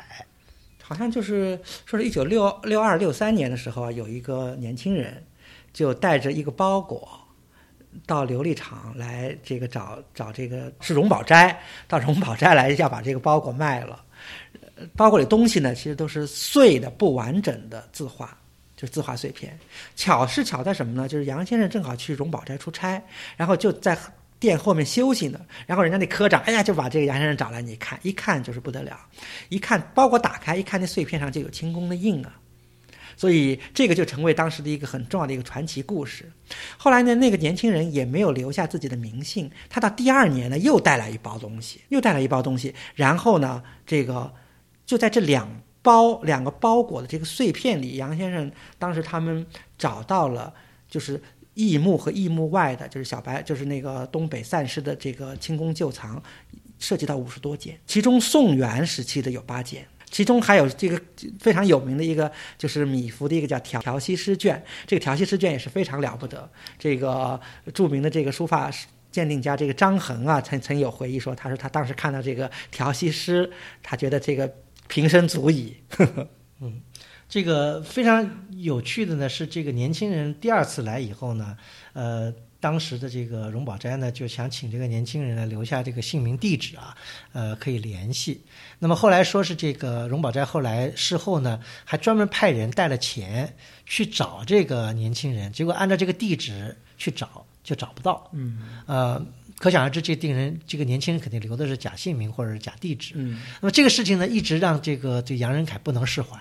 [0.81, 5.25] 好像就是说是一九六六二六三年的时候啊，有一个年轻人
[5.73, 7.09] 就带着一个包裹
[8.07, 14.05] 到琉璃厂来，这个找找这个是荣宝斋，到荣宝斋来要把这个包裹卖了。
[14.97, 18.37] 包裹里东西呢，其实都是碎的、不完整的字画，
[18.77, 19.59] 就是字画碎片。
[19.97, 21.09] 巧是巧在什么呢？
[21.09, 23.03] 就是杨先生正好去荣宝斋出差，
[23.37, 23.99] 然后就在
[24.39, 25.41] 店后面休息呢。
[25.67, 28.99] 然后人家那科长，哎呀，就把这个杨先生找来，你看，一看就是不得了。
[29.51, 32.35] 一看包裹打开，一看那碎片上就有清宫的印啊。
[33.17, 36.33] 所以这个就成为当时的一个很重要的一个传奇故事。
[36.79, 44.33] 后来呢，那个年轻人也没有留下自己的名姓，他到第二年呢又带来一包东西，又带来一包东西，然后呢，这个。
[44.91, 45.49] 就在这两
[45.83, 49.47] 包两个包裹的这个碎片里，杨先生当时他们
[49.79, 50.53] 找到了，
[50.89, 51.23] 就是
[51.55, 56.21] 义墓和义墓外的，就是小白，就是那个东北散失的这个清宫旧藏，
[56.81, 61.01] 涉及到五十多件，其中宋元时期的有八件，其中还有这个
[61.39, 62.29] 非常有名的一个，
[62.59, 66.51] 就是米芾的一个叫调调西诗卷，这个调西诗卷也是非常了不得。
[66.81, 67.41] 这个
[67.73, 68.69] 著名的这个书法
[69.13, 73.49] 鉴定家这个张衡啊，曾曾有回忆说，他说他当时看到这个调西诗，
[73.85, 74.53] 他觉得这个。
[74.91, 75.77] 平生足矣。
[76.61, 76.83] 嗯，
[77.29, 78.29] 这个非常
[78.59, 81.57] 有趣的呢，是这个年轻人第二次来以后呢，
[81.93, 86.95] 呃，当时的这个荣宝斋呢，就想请这个年轻人呢留下这个姓名地址啊，
[87.33, 88.43] 呃，可以联系。
[88.81, 98.29] 那么后来说是这个荣宝斋后来事后呢，还专门派人带了钱去找这个年轻人，结果按照这个地址去找就找不到。
[98.33, 99.25] 嗯，呃。
[99.61, 103.13] 可想而知，这定人这个年轻人肯定留的是假姓名或者是假地址。
[103.15, 106.39] 嗯，那么这个事情呢，一直让这个这杨仁凯不能释怀，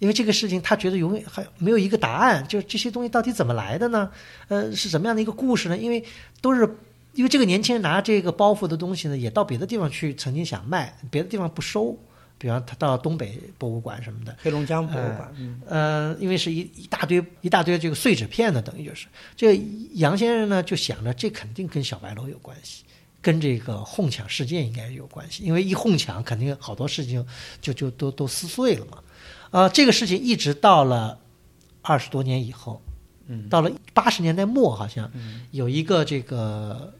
[0.00, 4.10] 因为这个事情他觉得永远还没有一个答案，就是这些东西到底怎么来的呢？
[4.48, 5.78] 呃，是什么样的一个故事呢？
[5.78, 6.04] 因为
[6.40, 6.68] 都是
[7.14, 11.96] 因为这个年轻人拿这个包袱的东西呢，也到别的地方去，曾经想卖，别的地方不收。
[12.38, 15.34] 比方他到东北博物馆什么的，黑龙江博物馆，
[15.66, 19.56] 呃，因为是一一大堆一大堆这个碎纸片呢，等于就是这
[19.94, 22.84] 杨先生呢就想着这肯定跟小白楼有关系，
[23.22, 27.26] 跟这个哄抢事件应该有关系，因为一哄抢肯定好多事情
[27.62, 29.02] 就就都都撕碎了嘛。
[29.50, 31.18] 啊，这个事情一直到了
[31.80, 32.82] 二十多年以后，
[33.28, 35.10] 嗯，到了八十年代末，好像
[35.52, 36.92] 有一个这个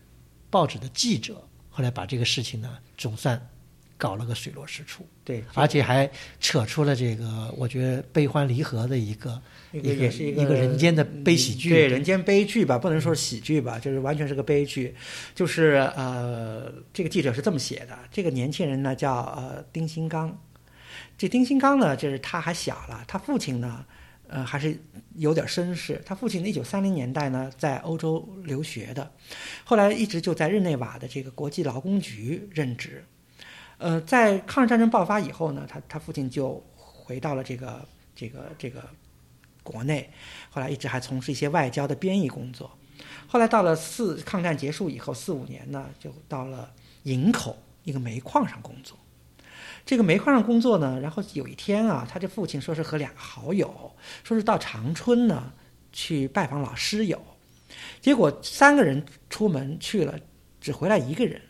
[0.48, 3.38] 报纸的记者，后来把这个事情呢总算。
[3.98, 9.40] 搞了个水落石出，对，而且还扯出了这个我觉得悲欢离合的一个
[9.72, 14.94] 一个也是一个人间的悲喜剧，对，人间悲剧吧，不能说是喜剧吧，就是完全是个悲剧。
[15.34, 20.38] 就是呃，这个记者是这么写的：这个年轻人呢叫呃丁新刚，
[21.16, 23.82] 这丁新刚呢就是他还小了，他父亲呢
[24.28, 24.78] 呃还是
[25.14, 29.10] 有点身世，他父亲一九三零年代呢在欧洲留学的，
[29.64, 33.02] 后来一直就在日内瓦的这个国际劳工局任职。
[33.78, 38.82] 呃，在抗日战争爆发以后呢，他他父亲就回到了这个这个这个
[39.62, 40.10] 国内，
[40.50, 42.70] 后来一直还从事一些外交的编译工作。
[43.26, 46.72] 后来到了四抗战结束以后，四五年呢，就到了
[47.02, 48.96] 营口一个煤矿上工作。
[49.84, 53.92] 这个煤矿上工作呢，然后有一天啊，他这父亲说是和两个好友，
[54.24, 55.52] 说是到长春呢
[55.92, 57.22] 去拜访老师友，
[58.00, 60.18] 结果三个人出门去了，
[60.60, 61.42] 只回来一个人。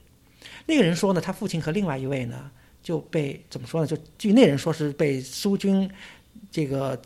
[0.66, 2.50] 那个人说呢，他父亲和另外一位呢，
[2.82, 3.86] 就被怎么说呢？
[3.86, 5.90] 就据那人说是被苏军
[6.50, 7.00] 这个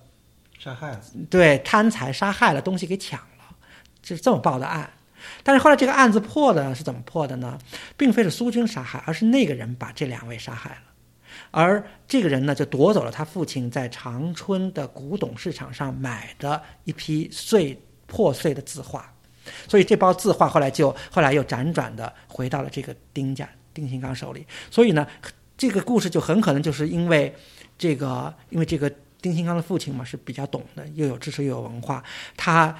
[0.58, 1.00] 杀害了。
[1.28, 3.56] 对贪财杀害了，东西给抢了，
[4.02, 4.90] 就是这么报的案。
[5.42, 7.58] 但是后来这个案子破的是怎么破的呢？
[7.96, 10.82] 并非是苏军杀害，而是那个人把这两位杀害了。
[11.50, 19.12] 而这个人呢，就夺走了他父亲在长春的古董市场上买的一批碎破碎的字画，
[19.68, 24.46] 所以这包字画后来就后来又辗转的回到了这个丁家丁新刚手里。
[24.70, 25.06] 所以呢，
[25.56, 27.34] 这个故事就很可能就是因为
[27.78, 28.90] 这个，因为这个
[29.20, 32.02] 丁新刚的父亲嘛是比较懂的，又有知识又有文化，
[32.36, 32.76] 他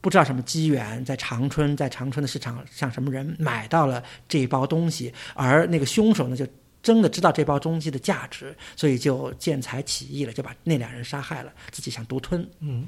[0.00, 6.46] 不知道什么机缘，在长春在长春的市场上什么人买到了这一包东西，而那个凶手呢就。
[6.84, 12.46] 真的知道这包东西的价值，所以就见财起意了，就把那两人杀害了，自己想独吞。
[12.60, 12.86] 嗯，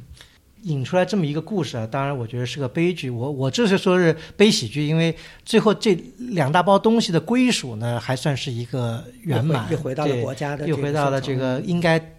[0.67, 3.11] 引出来这么一个故事啊，当然我觉得是个悲剧。
[3.11, 5.15] 我我这是说是悲喜剧，因为
[5.45, 12.16] 最后这两大包东西的归属呢，还算是一个圆满，又回到了国家的，又回到了这个应该。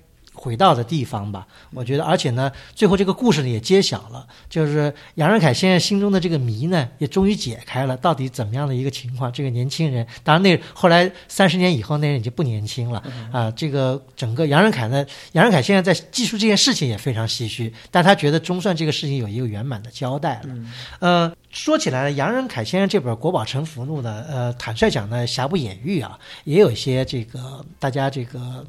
[0.47, 9.29] 回到的地方吧，我觉得，而且呢，最后这个故事呢也揭晓了，就是杨仁凯先生心中的这个谜呢也终于解开了，到底怎么样的一个情况？
[9.29, 13.51] 这个年轻人，当然那后来三十年以后那人已经不年轻了啊。
[13.51, 20.55] 这个整个杨仁凯呢，杨仁凯现在在记述这件事情也非常唏嘘，但他觉得总算这个事情有一个圆满的交代了。
[20.99, 28.65] 呃，说起来呢，杨仁凯先生这本《国宝沉浮录》呢，呃，坦率讲呢，瑕不掩瑜啊，也有一些这个大家这个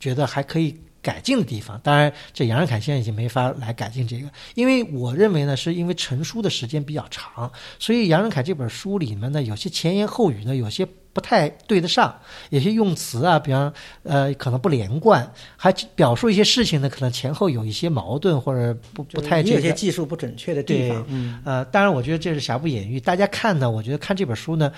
[0.00, 0.76] 觉得还可以。
[1.04, 13.70] 改进的地方，当然，这杨仁凯现在已经没法来改进这个，因为我认为呢，是因为成书的时间比较长，所以杨仁凯这本书里面呢，有些前言后语呢，有些不太对得上，有些用词啊，比方
[14.02, 21.04] 呃，可能不连贯，还表述一些事情呢，可能前后有一些矛盾或者不不太有些技术不准确的地方。
[21.08, 22.98] 嗯，呃，当然，我觉得这是瑕不掩瑜。
[22.98, 24.72] 大家看呢，我觉得看这本书呢，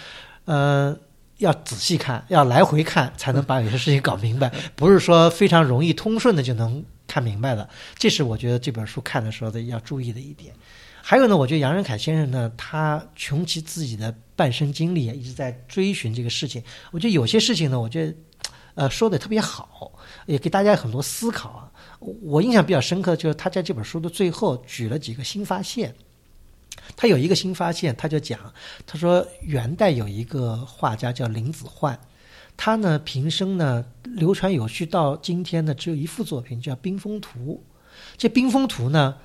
[0.45, 0.97] 呃。
[1.39, 4.53] 要仔细看，要来回看，才能把有些事情搞明白。
[4.75, 7.69] 不是说非常容易通顺的就能看明白的。
[7.97, 10.55] 这是我觉得这本书看的时候的要注意的一点。
[11.03, 16.63] 还有呢，我觉得杨仁凯先生呢，他穷其自己的半生经历，一直在追寻这个事情。
[16.91, 18.15] 我觉得有些事情呢，我觉得，
[18.75, 19.93] 呃，说的特别好，
[20.27, 21.71] 也给大家很多思考啊。
[22.01, 25.95] 我印象比较深刻的就是他在这本书的最后举了几个新发现。
[26.95, 28.39] 他有一个新发现，他就讲，
[28.87, 31.99] 他说元代有一个画家叫林子焕，
[32.57, 37.63] 他呢平生呢流传有序到今天呢只有一幅作品叫《冰封图》，
[38.17, 39.17] 这《冰封图》呢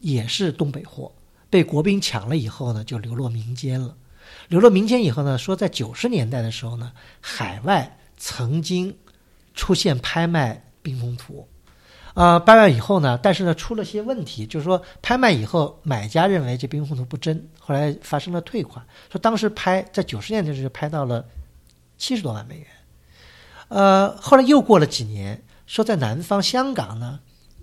[0.00, 1.12] 也是东北货，
[1.48, 3.96] 被国兵抢了以后呢就流落民间了，
[4.48, 8.96] 流落民间以后呢说在九十年代的时候呢海外曾经
[9.54, 11.46] 出现拍卖《冰封图》。
[12.20, 18.84] 呃，拍卖以后呢，但是呢，出了些问题，就是说拍卖以后，买家认为这冰封图不真，后来发生了退款。
[19.10, 21.24] 说当时拍在九十年代时候拍到了
[21.96, 22.66] 七十多万美元，
[23.68, 27.20] 呃，后来又过了几年，说在南方香港呢，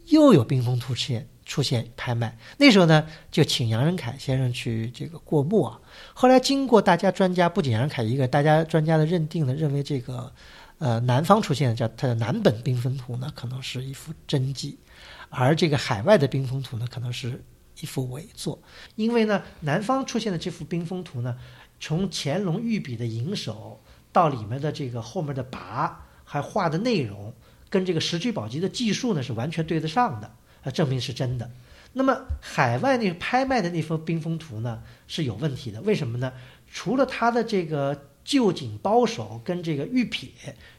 [0.08, 5.80] 又有冰封图出现出现拍卖，那时候呢，就请杨仁凯先生去这个过目啊。
[6.16, 10.34] 后来经过大家专家，不仅杨仁凯一个，大家专家的认定呢，认为这个。
[10.80, 14.78] 呃，南方出现的叫它的南本冰封图呢，可能是一幅真迹，
[15.30, 17.43] 而这个海外的冰封图呢，可能是
[17.82, 18.61] 一幅伪作。
[18.95, 21.36] 因为呢，南方出现的这幅冰封图呢，
[21.80, 25.91] 从乾隆御笔的银手到里面的这个后面的跋，
[26.23, 27.34] 还画的内容，
[27.71, 30.32] 跟这个石渠宝笈的技术呢是完全对得上的，
[30.63, 31.49] 啊，证明是真的。
[31.93, 36.32] 那么海外那拍卖的那幅冰封图呢是有问题的，为什么呢？
[36.69, 38.09] 除了它的这个。
[38.28, 40.28] 旧锦包手跟这个玉撇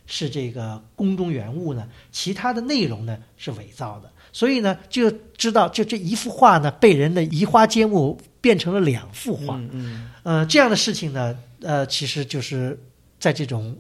[0.05, 12.79] 是这个宫中原物呢，其他的内容呢是伪造的，所以呢就知道就这一幅画呢被人的移花接木变成了两幅画，嗯嗯，呃这样的事情呢，呃其实就是
[13.19, 13.75] 在这种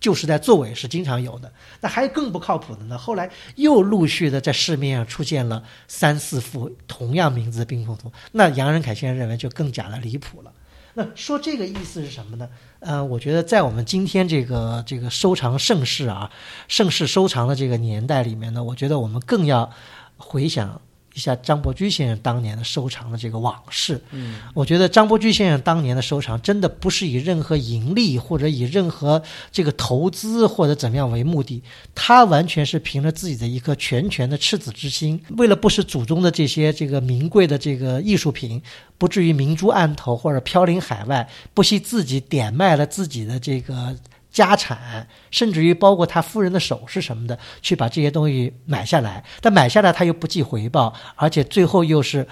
[0.00, 1.52] 旧时代作伪是经常有的。
[1.82, 10.51] 那还有更不靠谱的呢，后来又陆续的在市面上出现了三四幅同样名字的冰封图，那杨仁凯先生认为就更假的离谱了。
[10.94, 12.48] 那说这个意思是什么呢？
[12.80, 16.30] 呃，我觉得在我们今天这个这个收藏盛世啊，
[16.68, 19.70] 盛世收藏的这个年代里面呢，我觉得我们更要
[20.16, 20.80] 回想。
[21.14, 31.62] 一下张伯驹先生当年的收藏的这个往事，嗯，我觉得张伯驹先生当年的收藏真的不是以任何盈利或者以任何这个投资或者怎么样为目的，
[31.94, 38.62] 他完全是凭着自己的一颗拳拳的赤子之心，为了不使祖宗的这些这个名贵的这个艺术品
[38.96, 43.96] 不至于明珠暗投或者飘零海外，不惜自己点卖了自己的这个。
[44.32, 49.22] 家产，甚至于包括他夫人的首饰什么的，去把这些东西买下来。
[49.40, 52.26] 但买下来他又不计回报，而且最后又是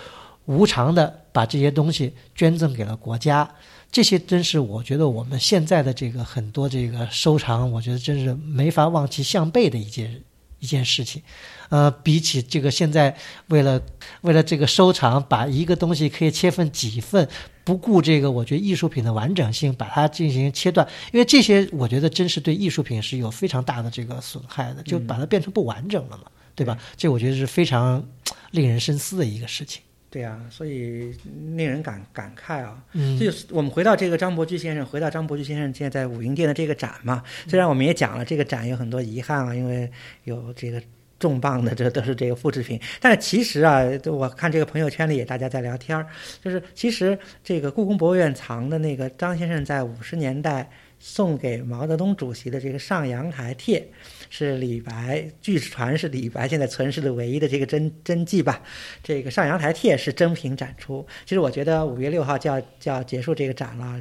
[0.47, 3.49] 无偿的把这些东西捐赠给了国家。
[3.93, 10.23] 这些真是我觉得我们现在的这个很多这个收藏，我觉得真是没法望其项背的一件
[10.61, 11.21] 一件事情。
[11.69, 13.17] 呃，比起这个现在
[13.49, 13.81] 为了
[14.23, 17.29] 为了这个收藏，把一个东西可以切分几份，
[17.65, 26.77] 不顾这个我觉得艺术品的完整性，把它进行切断，因为这些我觉得真是对艺术品是有非常大的这个损害的，就把它变成不完整了嘛，对吧？
[26.97, 28.05] 这我觉得是非常
[28.51, 29.83] 令人深思的一个事情。
[30.11, 31.15] 对啊，所以
[31.55, 32.85] 令人感感慨啊。
[32.95, 37.23] 嗯就是我们回到这个张伯驹先生，回到张伯驹先生现在在武英殿的这个展嘛。
[37.47, 39.89] 虽然我们也讲了这个展有很多遗憾啊，因为
[40.25, 40.83] 有这个
[41.21, 42.81] 重磅的，这都是这个复制品。
[43.01, 46.05] 但是其实啊，我看这个朋友圈里也大家在聊天儿，
[46.43, 53.87] 就是其实这个故宫博物院藏的那个张先生在五十年代送给毛泽东主席的这个上阳台帖，
[54.31, 58.63] 是李白，据传是李白现在存世的唯一的这个真真迹吧。
[59.03, 61.07] 这个上阳台帖是真品展出。
[61.27, 64.01] 其实我觉得五月六号就要就要结束这个展了，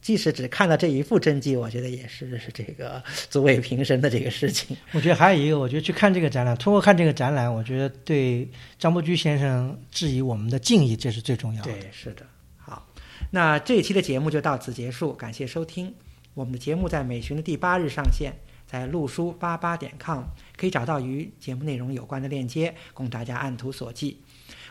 [0.00, 4.76] 即使只看到这一幅真迹，我觉得也是是这个足慰平生的这个事情。
[4.92, 8.46] 我觉得还有一个，我觉得去看这个展览，通过看这个展览，我觉得对
[8.78, 11.72] 张伯驹先生质疑我们的敬意，这是最重要的。
[11.72, 12.26] 对，是的。
[12.58, 12.86] 好，
[13.30, 15.94] 那这一期的节目就到此结束，感谢收听。
[16.34, 18.32] 我们的节目在每旬的第八日上线，
[18.72, 20.24] 在路书八八点 com
[20.56, 24.16] 可以找到与节目内容有关的链接，供大家按图索骥。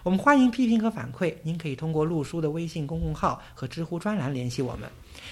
[0.01, 4.89] 我们欢迎批评和反馈，您可以通过路书的微信公众号和知乎专栏联系我们，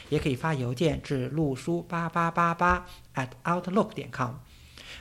[0.10, 4.36] 也可以发邮件至路书八八八八 at outlook 点 com。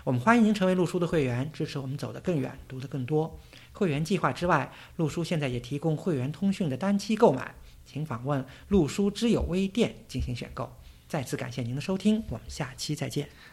[0.02, 3.38] 我们欢迎您成为路书的会员，支持我们走得更远，读得更多。
[3.72, 7.54] 会员计划之外，路书现在也提供会员通讯的单期购买，
[7.84, 10.72] 请访问路书知友微店进行选购。
[11.06, 13.28] 再次感谢您的收听，我们下期再见。